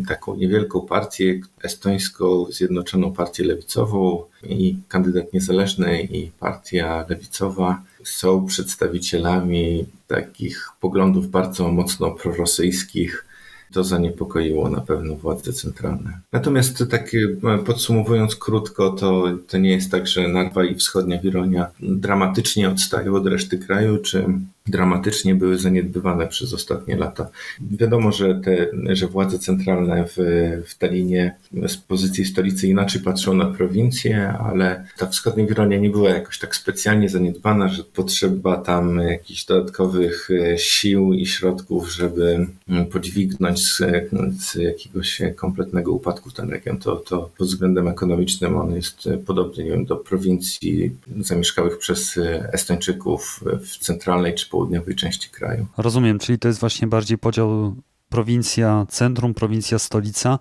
taką 0.08 0.36
niewielką 0.36 0.80
partię 0.80 1.40
estońską, 1.62 2.44
Zjednoczoną 2.50 3.12
Partię 3.12 3.44
Lewicową. 3.44 4.24
I 4.42 4.76
kandydat 4.88 5.32
niezależny 5.32 6.02
i 6.02 6.30
partia 6.40 7.06
lewicowa 7.08 7.82
są 8.04 8.46
przedstawicielami 8.46 9.86
takich 10.08 10.68
poglądów 10.80 11.30
bardzo 11.30 11.72
mocno 11.72 12.10
prorosyjskich. 12.10 13.24
To 13.72 13.84
zaniepokoiło 13.84 14.70
na 14.70 14.80
pewno 14.80 15.14
władze 15.14 15.52
centralne. 15.52 16.18
Natomiast 16.32 16.84
tak 16.90 17.10
e, 17.44 17.58
podsumowując 17.58 18.36
krótko, 18.36 18.90
to, 18.90 19.24
to 19.48 19.58
nie 19.58 19.70
jest 19.70 19.90
tak, 19.90 20.06
że 20.06 20.28
Narwa 20.28 20.64
i 20.64 20.74
wschodnia 20.74 21.20
Wironia 21.20 21.70
dramatycznie 21.80 22.68
odstają 22.68 23.14
od 23.14 23.26
reszty 23.26 23.58
kraju, 23.58 23.98
czy 23.98 24.24
dramatycznie 24.68 25.34
były 25.34 25.58
zaniedbywane 25.58 26.26
przez 26.26 26.54
ostatnie 26.54 26.96
lata. 26.96 27.28
Wiadomo, 27.60 28.12
że, 28.12 28.40
te, 28.44 28.66
że 28.96 29.06
władze 29.06 29.38
centralne 29.38 30.04
w, 30.04 30.16
w 30.66 30.78
Talinie 30.78 31.34
z 31.66 31.76
pozycji 31.76 32.24
stolicy 32.24 32.68
inaczej 32.68 33.02
patrzą 33.02 33.34
na 33.34 33.46
prowincję, 33.46 34.28
ale 34.28 34.84
ta 34.98 35.06
wschodnia 35.06 35.46
Wironia 35.46 35.78
nie 35.78 35.90
była 35.90 36.10
jakoś 36.10 36.38
tak 36.38 36.56
specjalnie 36.56 37.08
zaniedbana, 37.08 37.68
że 37.68 37.84
potrzeba 37.84 38.56
tam 38.56 38.98
jakichś 38.98 39.44
dodatkowych 39.44 40.28
e, 40.30 40.58
sił 40.58 41.12
i 41.12 41.26
środków, 41.26 41.92
żeby 41.92 42.46
mm, 42.68 42.86
podźwignąć 42.86 43.66
z, 43.66 43.82
z 44.38 44.54
jakiegoś 44.54 45.22
kompletnego 45.36 45.92
upadku 45.92 46.30
ten 46.30 46.50
region. 46.50 46.78
To, 46.78 46.96
to 46.96 47.30
pod 47.38 47.48
względem 47.48 47.88
ekonomicznym 47.88 48.56
on 48.56 48.74
jest 48.74 49.08
podobny 49.26 49.64
nie 49.64 49.70
wiem, 49.70 49.84
do 49.84 49.96
prowincji 49.96 50.96
zamieszkałych 51.20 51.78
przez 51.78 52.20
Estończyków 52.52 53.44
w 53.60 53.78
centralnej 53.78 54.34
czy 54.34 54.48
południowej 54.48 54.57
części 54.96 55.30
kraju. 55.30 55.66
Rozumiem, 55.76 56.18
czyli 56.18 56.38
to 56.38 56.48
jest 56.48 56.60
właśnie 56.60 56.88
bardziej 56.88 57.18
podział 57.18 57.76
prowincja 58.08 58.86
centrum, 58.88 59.34
prowincja 59.34 59.78
stolica, 59.78 60.38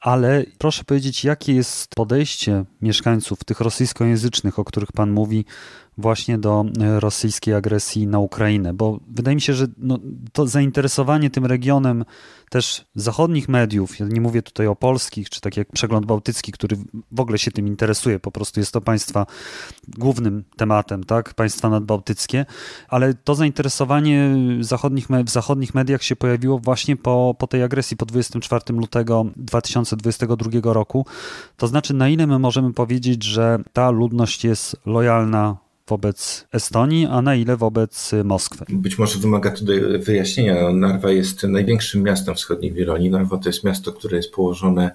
ale 0.00 0.44
proszę 0.58 0.84
powiedzieć, 0.84 1.24
jakie 1.24 1.54
jest 1.54 1.94
podejście 1.94 2.64
mieszkańców 2.82 3.44
tych 3.44 3.60
rosyjskojęzycznych, 3.60 4.58
o 4.58 4.64
których 4.64 4.92
Pan 4.92 5.10
mówi, 5.10 5.44
właśnie 5.98 6.38
do 6.38 6.64
e, 6.80 7.00
rosyjskiej 7.00 7.54
agresji 7.54 8.06
na 8.06 8.18
Ukrainę, 8.18 8.74
bo 8.74 9.00
wydaje 9.08 9.34
mi 9.34 9.40
się, 9.40 9.54
że 9.54 9.66
no, 9.78 9.98
to 10.32 10.46
zainteresowanie 10.46 11.30
tym 11.30 11.46
regionem 11.46 12.04
też 12.50 12.84
zachodnich 12.94 13.48
mediów, 13.48 13.98
ja 13.98 14.06
nie 14.06 14.20
mówię 14.20 14.42
tutaj 14.42 14.66
o 14.66 14.76
polskich, 14.76 15.30
czy 15.30 15.40
tak 15.40 15.56
jak 15.56 15.72
Przegląd 15.72 16.06
Bałtycki, 16.06 16.52
który 16.52 16.76
w 17.12 17.20
ogóle 17.20 17.38
się 17.38 17.50
tym 17.50 17.66
interesuje, 17.66 18.20
po 18.20 18.30
prostu 18.30 18.60
jest 18.60 18.72
to 18.72 18.80
państwa 18.80 19.26
głównym 19.88 20.44
tematem, 20.56 21.04
tak, 21.04 21.34
państwa 21.34 21.68
nadbałtyckie, 21.68 22.46
ale 22.88 23.14
to 23.14 23.34
zainteresowanie 23.34 24.36
zachodnich, 24.60 25.06
w 25.24 25.30
zachodnich 25.30 25.74
mediach 25.74 26.02
się 26.02 26.16
pojawiło 26.16 26.58
właśnie 26.58 26.96
po, 26.96 27.34
po 27.38 27.46
tej 27.46 27.62
agresji 27.62 27.96
po 27.96 28.06
24 28.06 28.64
lutego 28.68 29.26
2022 29.36 30.72
roku. 30.72 31.06
To 31.56 31.66
znaczy, 31.66 31.94
na 31.94 32.08
ile 32.08 32.26
my 32.26 32.38
możemy 32.38 32.72
powiedzieć, 32.72 33.24
że 33.24 33.58
ta 33.72 33.90
ludność 33.90 34.44
jest 34.44 34.76
lojalna 34.86 35.67
wobec 35.88 36.46
Estonii, 36.52 37.06
a 37.06 37.22
na 37.22 37.34
ile 37.34 37.56
wobec 37.56 38.12
Moskwy? 38.24 38.64
Być 38.68 38.98
może 38.98 39.18
wymaga 39.18 39.50
tutaj 39.50 39.80
wyjaśnienia. 39.98 40.72
Narwa 40.72 41.10
jest 41.10 41.42
największym 41.42 42.02
miastem 42.02 42.34
wschodniej 42.34 42.72
Wironii. 42.72 43.10
Narwa 43.10 43.38
to 43.38 43.48
jest 43.48 43.64
miasto, 43.64 43.92
które 43.92 44.16
jest 44.16 44.32
położone 44.32 44.90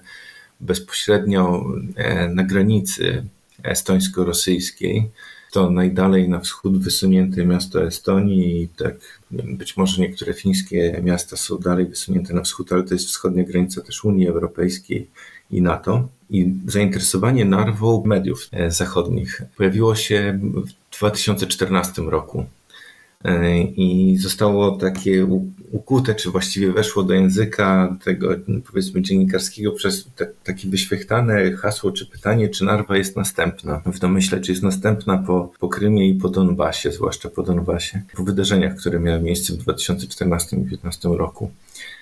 bezpośrednio 0.60 1.64
e, 1.96 2.28
na 2.28 2.44
granicy 2.44 3.24
estońsko-rosyjskiej. 3.62 5.10
To 5.52 5.70
najdalej 5.70 6.28
na 6.28 6.40
wschód 6.40 6.78
wysunięte 6.78 7.46
miasto 7.46 7.86
Estonii 7.86 8.62
i 8.62 8.68
tak 8.68 8.94
być 9.30 9.76
może 9.76 10.02
niektóre 10.02 10.34
fińskie 10.34 11.00
miasta 11.02 11.36
są 11.36 11.58
dalej 11.58 11.86
wysunięte 11.86 12.34
na 12.34 12.42
wschód, 12.42 12.72
ale 12.72 12.82
to 12.82 12.94
jest 12.94 13.06
wschodnia 13.06 13.44
granica 13.44 13.80
też 13.80 14.04
Unii 14.04 14.28
Europejskiej 14.28 15.10
i 15.50 15.62
NATO. 15.62 16.08
I 16.30 16.54
zainteresowanie 16.66 17.44
narwą 17.44 18.02
mediów 18.06 18.48
e, 18.52 18.70
zachodnich 18.70 19.42
pojawiło 19.56 19.94
się 19.94 20.40
2014 20.98 22.02
roku. 22.02 22.46
E, 23.24 23.60
I 23.62 24.16
zostało 24.16 24.76
takie 24.76 25.26
ukute, 25.70 26.14
czy 26.14 26.30
właściwie 26.30 26.72
weszło 26.72 27.02
do 27.02 27.14
języka 27.14 27.96
tego, 28.04 28.28
powiedzmy, 28.66 29.02
dziennikarskiego 29.02 29.72
przez 29.72 30.08
te, 30.16 30.26
takie 30.44 30.68
wyświechtane 30.68 31.52
hasło, 31.52 31.92
czy 31.92 32.06
pytanie, 32.06 32.48
czy 32.48 32.64
Narwa 32.64 32.96
jest 32.96 33.16
następna. 33.16 33.82
W 33.86 33.98
domyśle, 33.98 34.40
czy 34.40 34.52
jest 34.52 34.62
następna 34.62 35.18
po, 35.18 35.52
po 35.58 35.68
Krymie 35.68 36.08
i 36.08 36.14
po 36.14 36.28
Donbasie, 36.28 36.92
zwłaszcza 36.92 37.30
po 37.30 37.42
Donbasie, 37.42 38.02
po 38.16 38.24
wydarzeniach, 38.24 38.76
które 38.76 39.00
miały 39.00 39.22
miejsce 39.22 39.52
w 39.52 39.56
2014 39.56 40.56
i 40.56 40.60
2015 40.60 41.08
roku. 41.08 41.50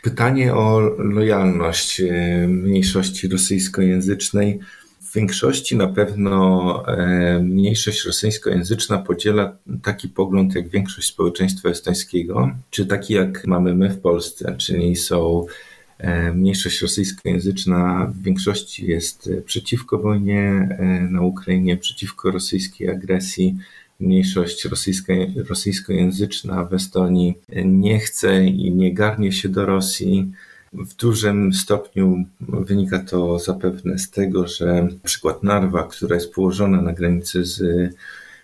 Pytanie 0.03 0.55
o 0.55 0.81
lojalność 0.99 2.01
e, 2.01 2.49
mniejszości 2.49 3.29
rosyjskojęzycznej 3.29 4.61
w 5.13 5.15
większości 5.15 5.77
na 5.77 5.87
pewno 5.87 6.85
e, 6.87 7.39
mniejszość 7.43 8.05
rosyjskojęzyczna 8.05 8.99
podziela 8.99 9.57
taki 9.83 10.09
pogląd 10.09 10.55
jak 10.55 10.69
większość 10.69 11.09
społeczeństwa 11.09 11.69
estońskiego, 11.69 12.51
czy 12.71 12.87
taki 12.87 13.15
jak 13.15 13.47
mamy 13.47 13.75
my 13.75 13.91
w 13.91 14.01
Polsce, 14.01 14.57
czyli 14.59 14.97
są 14.97 15.47
e, 15.99 16.33
mniejszość 16.33 16.83
rosyjskojęzyczna 16.83 18.07
w 18.15 18.23
większości 18.23 18.87
jest 18.87 19.31
przeciwko 19.45 19.99
wojnie 19.99 20.41
e, 20.79 20.85
na 21.11 21.23
Ukrainie, 21.23 21.77
przeciwko 21.77 22.31
rosyjskiej 22.31 22.89
agresji. 22.89 23.57
Mniejszość 24.01 24.65
rosyjska, 24.65 25.13
rosyjskojęzyczna 25.49 26.65
w 26.65 26.75
Estonii 26.75 27.39
nie 27.65 27.99
chce 27.99 28.47
i 28.47 28.73
nie 28.73 28.95
garnie 28.95 29.33
się 29.33 29.49
do 29.49 29.67
Rosji 29.67 30.33
w 30.73 30.95
dużym 30.95 31.53
stopniu 31.53 32.25
wynika 32.41 32.99
to 32.99 33.39
zapewne 33.39 33.99
z 33.99 34.11
tego, 34.11 34.49
że 34.49 34.89
przykład 35.03 35.43
Narwa, 35.43 35.83
która 35.83 36.15
jest 36.15 36.35
położona 36.35 36.83
na 36.83 36.93
granicy 36.93 37.45
z, 37.45 37.59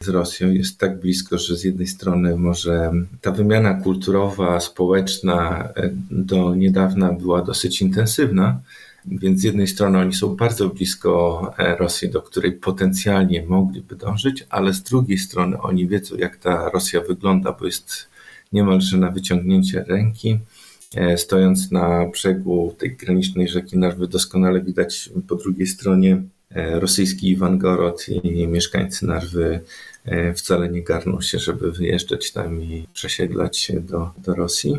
z 0.01 0.09
Rosją, 0.09 0.51
jest 0.51 0.79
tak 0.79 1.01
blisko, 1.01 1.39
że 1.39 1.57
z 1.57 1.65
jednej 1.65 1.87
strony 1.87 2.37
może 2.37 2.93
ta 3.21 3.33
wymiana 3.33 3.75
kulturowa, 3.75 4.61
społeczna 4.61 5.69
e, 5.77 5.91
do 6.11 6.55
niedawna 6.55 7.13
była 7.13 7.43
dosyć 7.43 7.83
intensywna, 7.83 8.61
więc 9.07 9.41
z 9.41 9.45
jednej 9.45 9.67
strony 9.67 9.99
oni 9.99 10.15
są 10.15 10.37
bardzo 10.37 10.69
blisko 10.69 11.55
e, 11.59 11.77
Rosji, 11.77 12.11
do 12.11 12.23
której 12.23 12.53
potencjalnie 12.53 13.47
mogliby 13.47 13.97
dążyć, 13.97 14.47
ale 14.51 14.75
z 14.75 14.83
drugiej 14.83 15.19
strony 15.19 15.61
oni 15.61 15.89
wiedzą, 15.89 16.17
jak 16.17 16.37
ta 16.37 16.71
Rosja 16.71 17.01
wygląda, 17.01 17.53
bo 17.53 17.67
jest 17.67 18.09
niemalże 18.53 18.97
na 18.97 19.11
wyciągnięcie 19.11 19.85
ręki. 19.89 20.39
E, 20.97 21.19
stojąc 21.19 21.71
na 21.71 22.07
brzegu 22.07 22.75
tej 22.79 22.97
granicznej 22.97 23.49
rzeki 23.49 23.79
Narwy, 23.79 24.09
doskonale 24.09 24.61
widać 24.61 25.11
po 25.29 25.35
drugiej 25.35 25.67
stronie 25.67 26.23
e, 26.51 26.81
rosyjski 26.81 27.31
Iwangorod 27.31 28.07
i 28.09 28.49
mieszkańcy 28.49 29.07
Narwy 29.07 29.61
e, 30.05 30.35
wcale 30.35 30.69
nie 30.69 30.83
garną 30.83 31.21
się, 31.21 31.39
żeby 31.39 31.73
wyjeżdżać 31.73 32.33
tam 32.33 32.63
i 32.63 32.87
przesiedlać 32.93 33.59
się 33.59 33.81
do, 33.81 34.11
do 34.19 34.35
Rosji. 34.35 34.77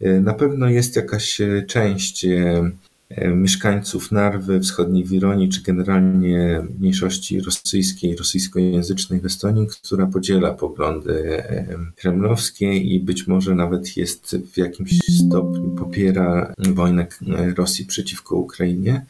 Na 0.00 0.34
pewno 0.34 0.68
jest 0.68 0.96
jakaś 0.96 1.40
część 1.66 2.26
mieszkańców 3.34 4.12
Narwy, 4.12 4.60
wschodniej 4.60 5.04
Wironii, 5.04 5.48
czy 5.48 5.62
generalnie 5.62 6.62
mniejszości 6.78 7.40
rosyjskiej, 7.40 8.16
rosyjskojęzycznej 8.16 9.20
w 9.20 9.26
Estonii, 9.26 9.66
która 9.66 10.06
podziela 10.06 10.54
poglądy 10.54 11.42
e, 11.42 11.66
kremlowskie 11.96 12.76
i 12.76 13.00
być 13.00 13.26
może 13.26 13.54
nawet 13.54 13.96
jest 13.96 14.36
w 14.52 14.58
jakimś 14.58 14.98
stopniu 15.26 15.70
popiera 15.70 16.54
wojnę 16.58 17.06
Rosji 17.56 17.86
przeciwko 17.86 18.36
Ukrainie. 18.36 19.06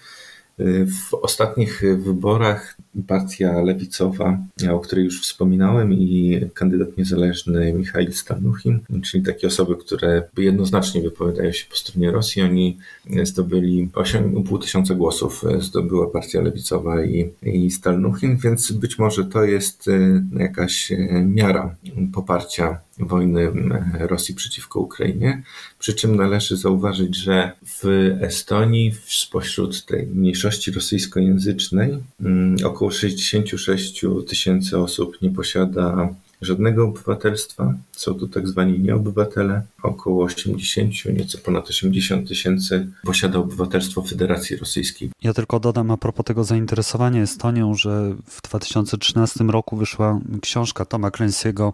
W 1.08 1.14
ostatnich 1.14 1.82
wyborach 1.98 2.76
partia 3.06 3.62
lewicowa, 3.62 4.38
o 4.72 4.80
której 4.80 5.04
już 5.04 5.22
wspominałem, 5.22 5.92
i 5.92 6.40
kandydat 6.54 6.96
niezależny 6.96 7.72
Michał 7.72 8.02
Stanuchin, 8.12 8.80
czyli 9.04 9.24
takie 9.24 9.46
osoby, 9.46 9.76
które 9.76 10.22
jednoznacznie 10.37 11.02
wypowiadają 11.02 11.52
się 11.52 11.66
po 11.70 11.76
stronie 11.76 12.11
Rosji, 12.11 12.42
oni 12.42 12.78
zdobyli 13.22 13.88
8,5 13.92 14.62
tysiąca 14.62 14.94
głosów, 14.94 15.44
zdobyła 15.59 16.06
partia 16.06 16.40
lewicowa 16.40 17.04
i, 17.04 17.30
i 17.42 17.70
Stalnuchin, 17.70 18.37
więc 18.37 18.72
być 18.72 18.98
może 18.98 19.24
to 19.24 19.44
jest 19.44 19.88
e, 19.88 20.24
jakaś 20.38 20.92
e, 20.92 20.96
miara 21.26 21.74
poparcia 22.12 22.78
wojny 22.98 23.52
Rosji 23.98 24.35
przeciwko 24.35 24.80
Ukrainie. 24.80 25.42
Przy 25.78 25.94
czym 25.94 26.16
należy 26.16 26.56
zauważyć, 26.56 27.16
że 27.16 27.52
w 27.83 28.11
Estonii 28.20 28.94
spośród 29.06 29.87
tej 29.87 30.06
mniejszości 30.06 30.47
rosyjskojęzycznej 30.74 31.98
mm, 32.20 32.56
około 32.64 32.90
66 32.90 34.04
tysięcy 34.26 34.78
osób 34.78 35.22
nie 35.22 35.30
posiada 35.30 36.14
żadnego 36.42 36.84
obywatelstwa. 36.84 37.74
Są 37.92 38.14
to 38.14 38.26
tak 38.26 38.48
zwani 38.48 38.80
nieobywatele. 38.80 39.62
Około 39.82 40.24
80, 40.24 40.94
nieco 41.18 41.38
ponad 41.38 41.68
80 41.68 42.28
tysięcy 42.28 42.87
posiada 43.04 43.38
obywatelstwo 43.38 44.02
Federacji 44.02 44.56
Rosyjskiej. 44.56 45.11
Ja 45.22 45.34
tylko 45.34 45.61
dodam 45.61 45.90
a 45.90 45.96
propos 45.96 46.24
tego 46.24 46.44
zainteresowania 46.44 47.22
Estonią, 47.22 47.74
że 47.74 48.14
w 48.26 48.42
2013 48.42 49.44
roku 49.44 49.76
wyszła 49.76 50.20
książka 50.42 50.84
Toma 50.84 51.08
Clancy'ego 51.11 51.72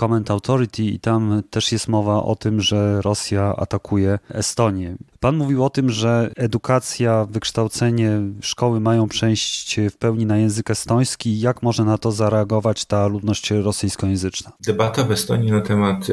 Comment 0.00 0.30
Authority 0.30 0.82
i 0.82 1.00
tam 1.00 1.42
też 1.50 1.72
jest 1.72 1.88
mowa 1.88 2.22
o 2.22 2.36
tym, 2.36 2.60
że 2.60 3.02
Rosja 3.02 3.56
atakuje 3.56 4.18
Estonię. 4.30 4.96
Pan 5.20 5.36
mówił 5.36 5.64
o 5.64 5.70
tym, 5.70 5.90
że 5.90 6.30
edukacja, 6.36 7.26
wykształcenie, 7.30 8.20
szkoły 8.40 8.80
mają 8.80 9.08
przejść 9.08 9.80
w 9.90 9.96
pełni 9.96 10.26
na 10.26 10.36
język 10.36 10.70
estoński. 10.70 11.40
Jak 11.40 11.62
może 11.62 11.84
na 11.84 11.98
to 11.98 12.12
zareagować 12.12 12.84
ta 12.84 13.06
ludność 13.06 13.50
rosyjskojęzyczna? 13.50 14.52
Debata 14.60 15.04
w 15.04 15.12
Estonii 15.12 15.50
na 15.50 15.60
temat 15.60 16.06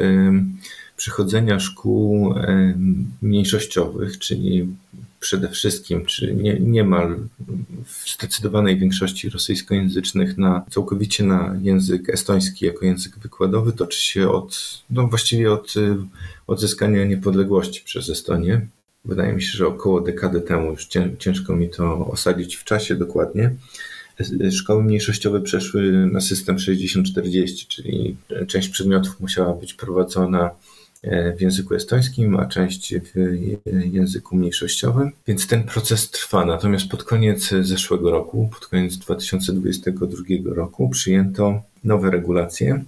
przychodzenia 1.00 1.60
szkół 1.60 2.34
mniejszościowych, 3.22 4.18
czyli 4.18 4.66
przede 5.20 5.48
wszystkim, 5.48 6.06
czy 6.06 6.34
nie, 6.34 6.60
niemal 6.60 7.18
w 7.84 8.14
zdecydowanej 8.14 8.78
większości 8.78 9.30
rosyjskojęzycznych 9.30 10.38
na 10.38 10.64
całkowicie 10.70 11.24
na 11.24 11.56
język 11.62 12.08
estoński 12.08 12.66
jako 12.66 12.84
język 12.84 13.18
wykładowy 13.18 13.72
toczy 13.72 14.02
się 14.02 14.30
od, 14.30 14.82
no 14.90 15.08
właściwie 15.08 15.52
od 15.52 15.74
odzyskania 16.46 17.04
niepodległości 17.04 17.82
przez 17.84 18.10
Estonię. 18.10 18.66
Wydaje 19.04 19.32
mi 19.32 19.42
się, 19.42 19.58
że 19.58 19.66
około 19.66 20.00
dekady 20.00 20.40
temu, 20.40 20.70
już 20.70 20.88
ciężko 21.18 21.56
mi 21.56 21.70
to 21.70 22.06
osadzić 22.06 22.56
w 22.56 22.64
czasie 22.64 22.96
dokładnie, 22.96 23.54
szkoły 24.50 24.84
mniejszościowe 24.84 25.40
przeszły 25.40 26.06
na 26.06 26.20
system 26.20 26.56
60-40, 26.56 27.66
czyli 27.68 28.16
część 28.46 28.68
przedmiotów 28.68 29.20
musiała 29.20 29.54
być 29.54 29.74
prowadzona 29.74 30.50
w 31.36 31.40
języku 31.40 31.74
estońskim, 31.74 32.36
a 32.36 32.46
część 32.46 32.94
w 32.94 33.36
języku 33.92 34.36
mniejszościowym, 34.36 35.12
więc 35.26 35.46
ten 35.46 35.64
proces 35.64 36.10
trwa. 36.10 36.44
Natomiast 36.44 36.88
pod 36.88 37.04
koniec 37.04 37.50
zeszłego 37.60 38.10
roku, 38.10 38.48
pod 38.52 38.66
koniec 38.66 38.96
2022 38.96 40.54
roku, 40.54 40.88
przyjęto 40.88 41.62
nowe 41.84 42.10
regulacje, 42.10 42.84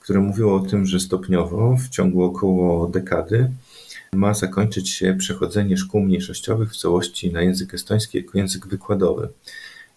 które 0.00 0.20
mówiły 0.20 0.52
o 0.52 0.60
tym, 0.60 0.86
że 0.86 1.00
stopniowo 1.00 1.76
w 1.76 1.88
ciągu 1.88 2.22
około 2.22 2.88
dekady 2.88 3.50
ma 4.12 4.34
zakończyć 4.34 4.90
się 4.90 5.16
przechodzenie 5.18 5.76
szkół 5.76 6.00
mniejszościowych 6.00 6.72
w 6.72 6.76
całości 6.76 7.32
na 7.32 7.42
język 7.42 7.74
estoński 7.74 8.18
jako 8.18 8.38
język 8.38 8.66
wykładowy. 8.66 9.28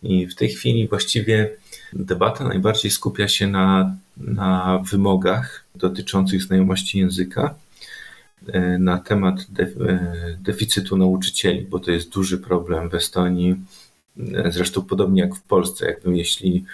I 0.04 0.28
w 0.28 0.36
tej 0.36 0.50
chwili 0.50 0.88
właściwie 0.88 1.50
debata 1.96 2.48
najbardziej 2.48 2.92
skupia 2.92 3.28
się 3.28 3.48
na, 3.48 3.96
na 4.18 4.84
wymogach 4.92 5.66
dotyczących 5.76 6.44
znajomości 6.44 7.00
języka, 7.00 7.56
e, 8.48 8.80
na 8.80 8.98
temat 8.98 9.40
e, 9.60 9.68
deficytu 10.40 10.98
nauczycieli, 10.98 11.62
bo 11.62 11.80
to 11.80 11.92
jest 11.92 12.10
duży 12.10 12.38
problem 12.38 12.90
w 12.90 12.96
Estonii. 12.96 13.56
E, 14.34 14.52
zresztą 14.52 14.82
podobnie 14.82 15.22
jak 15.22 15.36
w 15.36 15.42
Polsce, 15.42 15.86
jakby 15.86 16.18
jeśli 16.18 16.66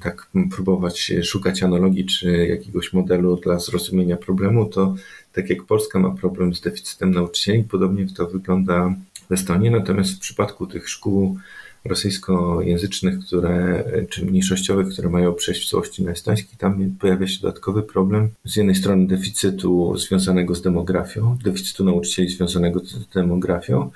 tak 0.00 0.28
próbować 0.50 1.12
szukać 1.22 1.62
analogii 1.62 2.06
czy 2.06 2.46
jakiegoś 2.46 2.92
modelu 2.92 3.36
dla 3.36 3.58
zrozumienia 3.58 4.16
problemu, 4.16 4.66
to 4.66 4.94
tak 5.32 5.50
jak 5.50 5.64
Polska 5.64 5.98
ma 5.98 6.10
problem 6.10 6.54
z 6.54 6.60
deficytem 6.60 7.10
nauczycieli, 7.10 7.64
podobnie 7.64 8.06
to 8.06 8.26
wygląda 8.26 8.94
w 9.30 9.32
Estonii. 9.32 9.70
Natomiast 9.70 10.16
w 10.16 10.18
przypadku 10.18 10.66
tych 10.66 10.88
szkół 10.88 11.38
rosyjskojęzycznych, 11.84 13.18
które, 13.26 13.84
czy 14.10 14.24
mniejszościowych, 14.24 14.88
które 14.88 15.08
mają 15.08 15.34
przejść 15.34 15.66
w 15.66 15.70
całości 15.70 16.04
na 16.04 16.12
estoński, 16.12 16.56
tam 16.56 16.96
pojawia 17.00 17.26
się 17.26 17.40
dodatkowy 17.40 17.82
problem. 17.82 18.30
Z 18.44 18.56
jednej 18.56 18.74
strony 18.74 19.06
deficytu 19.06 19.96
związanego 19.96 20.54
z 20.54 20.62
demografią, 20.62 21.38
deficytu 21.44 21.84
nauczycieli 21.84 22.28
związanego 22.28 22.80
z 22.80 23.08
demografią, 23.08 23.90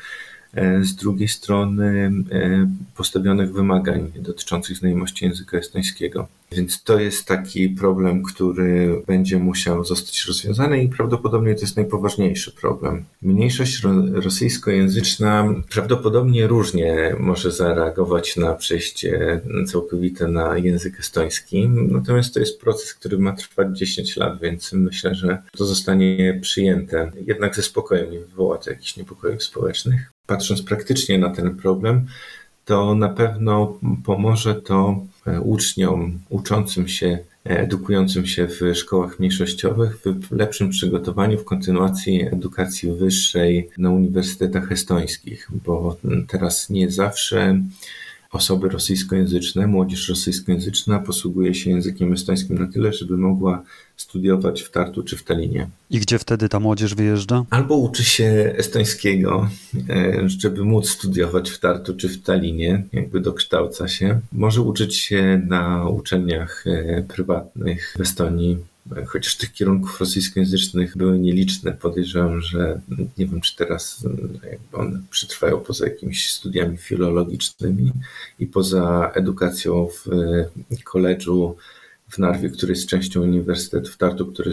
z 0.82 0.94
drugiej 0.94 1.28
strony 1.28 2.12
e, 2.32 2.70
postawionych 2.96 3.52
wymagań 3.52 4.12
dotyczących 4.16 4.76
znajomości 4.76 5.24
języka 5.24 5.58
estońskiego. 5.58 6.28
Więc 6.52 6.82
to 6.82 7.00
jest 7.00 7.26
taki 7.26 7.68
problem, 7.68 8.22
który 8.22 9.02
będzie 9.06 9.38
musiał 9.38 9.84
zostać 9.84 10.26
rozwiązany 10.26 10.82
i 10.82 10.88
prawdopodobnie 10.88 11.54
to 11.54 11.61
jest 11.61 11.76
najpoważniejszy 11.76 12.52
problem. 12.52 13.04
Mniejszość 13.22 13.82
rosyjskojęzyczna 14.12 15.54
prawdopodobnie 15.70 16.46
różnie 16.46 17.16
może 17.18 17.52
zareagować 17.52 18.37
na 18.37 18.54
przejście 18.54 19.40
całkowite 19.66 20.28
na 20.28 20.58
język 20.58 21.00
estoński, 21.00 21.68
natomiast 21.68 22.34
to 22.34 22.40
jest 22.40 22.61
proces, 22.61 22.94
który 22.94 23.18
ma 23.18 23.32
trwać 23.32 23.78
10 23.78 24.16
lat, 24.16 24.40
więc 24.40 24.72
myślę, 24.72 25.14
że 25.14 25.42
to 25.56 25.64
zostanie 25.64 26.38
przyjęte. 26.42 27.12
Jednak 27.26 27.56
ze 27.56 27.62
spokojem 27.62 28.11
nie 28.11 28.20
wywoła 28.20 28.58
to 28.58 28.70
jakichś 28.70 28.96
niepokojów 28.96 29.42
społecznych 29.42 30.17
patrząc 30.29 30.62
praktycznie 30.62 31.19
na 31.19 31.31
ten 31.31 31.57
problem, 31.57 32.07
to 32.64 32.95
na 32.95 33.09
pewno 33.09 33.79
pomoże 34.05 34.55
to 34.55 35.01
e, 35.27 35.41
uczniom 35.41 36.19
uczącym 36.29 36.88
się, 36.88 37.19
edukującym 37.45 38.27
się 38.27 38.49
w 38.49 38.75
szkołach 38.75 39.19
mniejszościowych 39.19 39.99
w 40.29 40.33
lepszym 40.33 40.71
przygotowaniu, 40.71 41.38
w 41.38 41.45
kontynuacji 41.45 42.23
edukacji 42.23 42.93
wyższej 42.93 43.69
na 43.79 43.91
uniwersytetach 43.91 44.73
estońskich, 44.73 45.49
bo 45.64 45.97
teraz 46.29 46.71
nie 46.71 46.91
zawsze 46.91 47.61
osoby 48.33 48.69
rosyjskojęzyczne, 48.69 49.67
młodzież 49.67 50.09
rosyjskojęzyczna 50.09 50.99
posługuje 50.99 51.55
się 51.55 51.71
językiem 51.71 52.12
estońskim 52.12 52.59
na 52.59 52.67
tyle, 52.73 52.93
żeby 52.93 53.17
mogła 53.17 53.62
studiować 53.97 54.62
w 54.62 54.71
Tartu 54.71 55.03
czy 55.03 55.17
w 55.17 55.23
Talinie. 55.23 55.69
I 55.91 55.99
gdzie 56.01 56.19
wtedy 56.19 56.49
ta 56.49 56.61
młodzież 56.61 56.95
wyjeżdża? 56.95 57.45
Albo 57.51 57.77
uczy 57.77 58.05
się 58.05 58.55
estońskiego, 58.57 59.51
e, 59.91 60.29
żeby 60.29 60.64
móc 60.64 60.88
studiować 60.88 61.51
w 61.51 61.61
Tartu 61.61 61.97
czy 61.97 62.09
w 62.09 62.23
Talinie, 62.23 62.85
jakby 62.93 63.21
dokształca 63.21 63.88
się. 63.88 64.21
Może 64.33 64.62
uczyć 64.62 64.97
się 64.97 65.43
na 65.47 65.88
uczelniach 65.88 66.64
e, 66.67 67.03
prywatnych 67.03 67.95
w 67.99 68.01
Estonii, 68.01 68.59
chociaż 69.07 69.37
tych 69.37 69.53
kierunków 69.53 70.01
rosyjskojęzycznych 70.01 70.96
były 70.96 71.18
nieliczne. 71.18 71.72
Podejrzewam, 71.72 72.40
że 72.40 72.81
nie 73.18 73.27
wiem, 73.27 73.40
czy 73.40 73.57
teraz 73.57 74.07
one 74.72 75.03
przetrwają 75.11 75.61
poza 75.61 75.85
jakimiś 75.85 76.31
studiami 76.31 76.77
filologicznymi 76.77 77.92
i 78.38 78.46
poza 78.46 79.11
edukacją 79.14 79.88
w 79.88 80.85
koledżu 80.85 81.57
w 82.09 82.18
Narwie, 82.18 82.51
który 82.51 82.73
jest 82.73 82.88
częścią 82.88 83.23
Uniwersytetu 83.23 83.90
w 83.90 83.97
Tartu, 83.97 84.27
który 84.27 84.53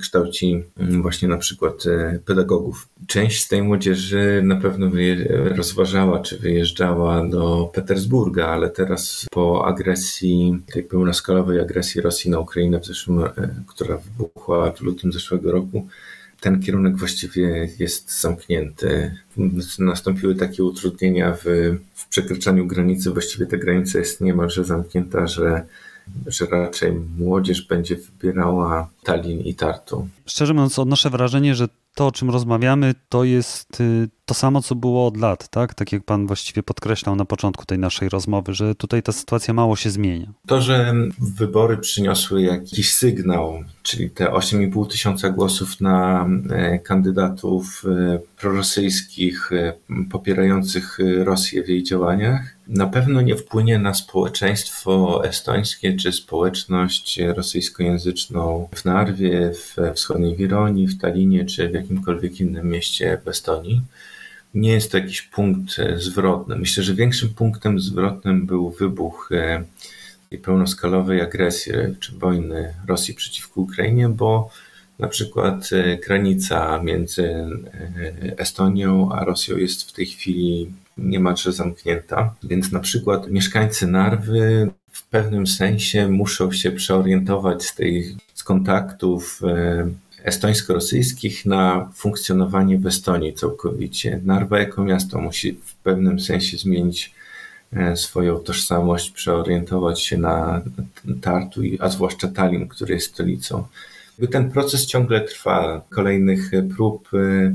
kształci 0.00 0.64
mm, 0.78 1.02
właśnie 1.02 1.28
na 1.28 1.36
przykład 1.36 1.86
e, 1.86 2.18
pedagogów. 2.24 2.88
Część 3.06 3.42
z 3.42 3.48
tej 3.48 3.62
młodzieży 3.62 4.42
na 4.44 4.56
pewno 4.56 4.90
rozważała, 5.56 6.20
czy 6.20 6.38
wyjeżdżała 6.38 7.28
do 7.28 7.70
Petersburga, 7.74 8.46
ale 8.46 8.70
teraz 8.70 9.26
po 9.30 9.66
agresji, 9.66 10.62
tej 10.72 10.82
pełnoskalowej 10.82 11.60
agresji 11.60 12.00
Rosji 12.00 12.30
na 12.30 12.40
Ukrainę, 12.40 12.80
w 12.80 12.86
zeszłym, 12.86 13.24
e, 13.24 13.30
która 13.66 13.96
wybuchła 13.96 14.72
w 14.72 14.80
lutym 14.80 15.12
zeszłego 15.12 15.52
roku, 15.52 15.88
ten 16.40 16.60
kierunek 16.62 16.96
właściwie 16.96 17.68
jest 17.78 18.20
zamknięty. 18.20 19.14
Nastąpiły 19.78 20.34
takie 20.34 20.64
utrudnienia 20.64 21.32
w, 21.32 21.44
w 21.94 22.08
przekraczaniu 22.08 22.66
granicy. 22.66 23.10
Właściwie 23.10 23.46
ta 23.46 23.56
granica 23.56 23.98
jest 23.98 24.20
niemalże 24.20 24.64
zamknięta, 24.64 25.26
że 25.26 25.66
że 26.26 26.46
raczej 26.46 26.92
młodzież 27.18 27.62
będzie 27.62 27.96
wybierała 27.96 28.88
Tallinn 29.04 29.40
i 29.40 29.54
Tartu. 29.54 30.08
Szczerze 30.26 30.54
mówiąc, 30.54 30.78
odnoszę 30.78 31.10
wrażenie, 31.10 31.54
że 31.54 31.68
to, 31.96 32.06
o 32.06 32.12
czym 32.12 32.30
rozmawiamy, 32.30 32.94
to 33.08 33.24
jest 33.24 33.80
y, 33.80 34.08
to 34.24 34.34
samo, 34.34 34.62
co 34.62 34.74
było 34.74 35.06
od 35.06 35.16
lat, 35.16 35.48
tak? 35.48 35.74
Tak 35.74 35.92
jak 35.92 36.04
pan 36.04 36.26
właściwie 36.26 36.62
podkreślał 36.62 37.16
na 37.16 37.24
początku 37.24 37.64
tej 37.64 37.78
naszej 37.78 38.08
rozmowy, 38.08 38.54
że 38.54 38.74
tutaj 38.74 39.02
ta 39.02 39.12
sytuacja 39.12 39.54
mało 39.54 39.76
się 39.76 39.90
zmienia. 39.90 40.32
To, 40.46 40.60
że 40.60 40.94
wybory 41.18 41.78
przyniosły 41.78 42.42
jakiś 42.42 42.94
sygnał, 42.94 43.64
czyli 43.82 44.10
te 44.10 44.24
8,5 44.24 44.90
tysiąca 44.90 45.30
głosów 45.30 45.80
na 45.80 46.28
e, 46.50 46.78
kandydatów 46.78 47.84
e, 47.84 48.18
prorosyjskich 48.40 49.52
e, 49.52 49.72
popierających 50.10 50.98
Rosję 51.24 51.62
w 51.62 51.68
jej 51.68 51.82
działaniach, 51.82 52.55
na 52.68 52.86
pewno 52.86 53.20
nie 53.20 53.36
wpłynie 53.36 53.78
na 53.78 53.94
społeczeństwo 53.94 55.24
estońskie 55.24 55.96
czy 55.96 56.12
społeczność 56.12 57.20
rosyjskojęzyczną 57.20 58.68
w 58.74 58.84
Narwie, 58.84 59.52
w 59.54 59.76
wschodniej 59.94 60.36
Wironii, 60.36 60.86
w 60.86 60.98
Talinie 60.98 61.44
czy 61.44 61.68
w 61.68 61.74
jakimkolwiek 61.74 62.40
innym 62.40 62.70
mieście 62.70 63.20
w 63.24 63.28
Estonii 63.28 63.82
nie 64.56 64.72
jest 64.72 64.92
to 64.92 64.98
jakiś 64.98 65.22
punkt 65.22 65.78
e, 65.78 65.98
zwrotny. 65.98 66.56
Myślę, 66.56 66.82
że 66.82 66.94
większym 66.94 67.28
punktem 67.28 67.80
zwrotnym 67.80 68.46
był 68.46 68.70
wybuch 68.70 69.30
e, 69.32 69.64
tej 70.30 70.38
pełnoskalowej 70.38 71.20
agresji 71.20 71.72
czy 72.00 72.18
wojny 72.18 72.74
Rosji 72.86 73.14
przeciwko 73.14 73.60
Ukrainie, 73.60 74.08
bo 74.08 74.50
na 74.98 75.08
przykład 75.08 75.70
e, 75.72 75.96
granica 75.96 76.82
między 76.82 77.34
Estonią 78.36 79.12
a 79.12 79.24
Rosją 79.24 79.56
jest 79.56 79.90
w 79.90 79.92
tej 79.92 80.06
chwili 80.06 80.72
niemalże 80.98 81.52
zamknięta, 81.52 82.34
więc 82.42 82.72
na 82.72 82.80
przykład 82.80 83.30
mieszkańcy 83.30 83.86
Narwy 83.86 84.70
w 84.92 85.08
pewnym 85.08 85.46
sensie 85.46 86.08
muszą 86.08 86.52
się 86.52 86.70
przeorientować 86.70 87.64
z 87.64 87.74
tej 87.74 88.16
z 88.34 88.44
kontaktów 88.44 89.40
estońsko-rosyjskich 90.26 91.46
na 91.46 91.90
funkcjonowanie 91.94 92.78
w 92.78 92.86
Estonii 92.86 93.34
całkowicie. 93.34 94.20
Narwa 94.24 94.58
jako 94.58 94.84
miasto 94.84 95.18
musi 95.18 95.52
w 95.64 95.74
pewnym 95.74 96.20
sensie 96.20 96.58
zmienić 96.58 97.14
e, 97.72 97.96
swoją 97.96 98.38
tożsamość, 98.38 99.10
przeorientować 99.10 100.02
się 100.02 100.18
na 100.18 100.62
Tartu, 101.20 101.60
a 101.80 101.88
zwłaszcza 101.88 102.28
Tallinn, 102.28 102.68
który 102.68 102.94
jest 102.94 103.06
stolicą. 103.06 103.64
Ten 104.30 104.50
proces 104.50 104.86
ciągle 104.86 105.20
trwa. 105.20 105.82
Kolejnych 105.90 106.50
prób 106.76 107.08
e, 107.14 107.54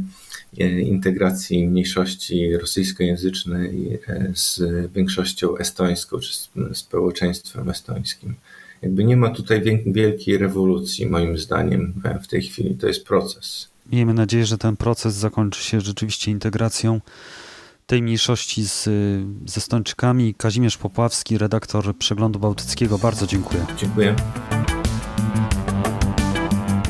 integracji 0.83 1.67
mniejszości 1.67 2.57
rosyjskojęzycznej 2.57 3.99
e, 4.07 4.31
z 4.33 4.61
większością 4.93 5.57
estońską, 5.57 6.19
czy 6.19 6.33
z 6.33 6.49
społeczeństwem 6.73 7.69
estońskim. 7.69 8.35
Jakby 8.81 9.03
nie 9.03 9.17
ma 9.17 9.29
tutaj 9.29 9.83
wielkiej 9.85 10.37
rewolucji, 10.37 11.05
moim 11.05 11.37
zdaniem, 11.37 11.93
w 12.23 12.27
tej 12.27 12.41
chwili. 12.41 12.75
To 12.75 12.87
jest 12.87 13.05
proces. 13.05 13.69
Miejmy 13.91 14.13
nadzieję, 14.13 14.45
że 14.45 14.57
ten 14.57 14.77
proces 14.77 15.15
zakończy 15.15 15.63
się 15.63 15.81
rzeczywiście 15.81 16.31
integracją 16.31 17.01
tej 17.85 18.01
mniejszości 18.01 18.63
z, 18.63 18.89
ze 19.45 19.61
Stończykami. 19.61 20.33
Kazimierz 20.33 20.77
Popławski, 20.77 21.37
redaktor 21.37 21.97
Przeglądu 21.97 22.39
Bałtyckiego. 22.39 22.97
Bardzo 22.97 23.27
dziękuję. 23.27 23.65
Dziękuję. 23.77 24.15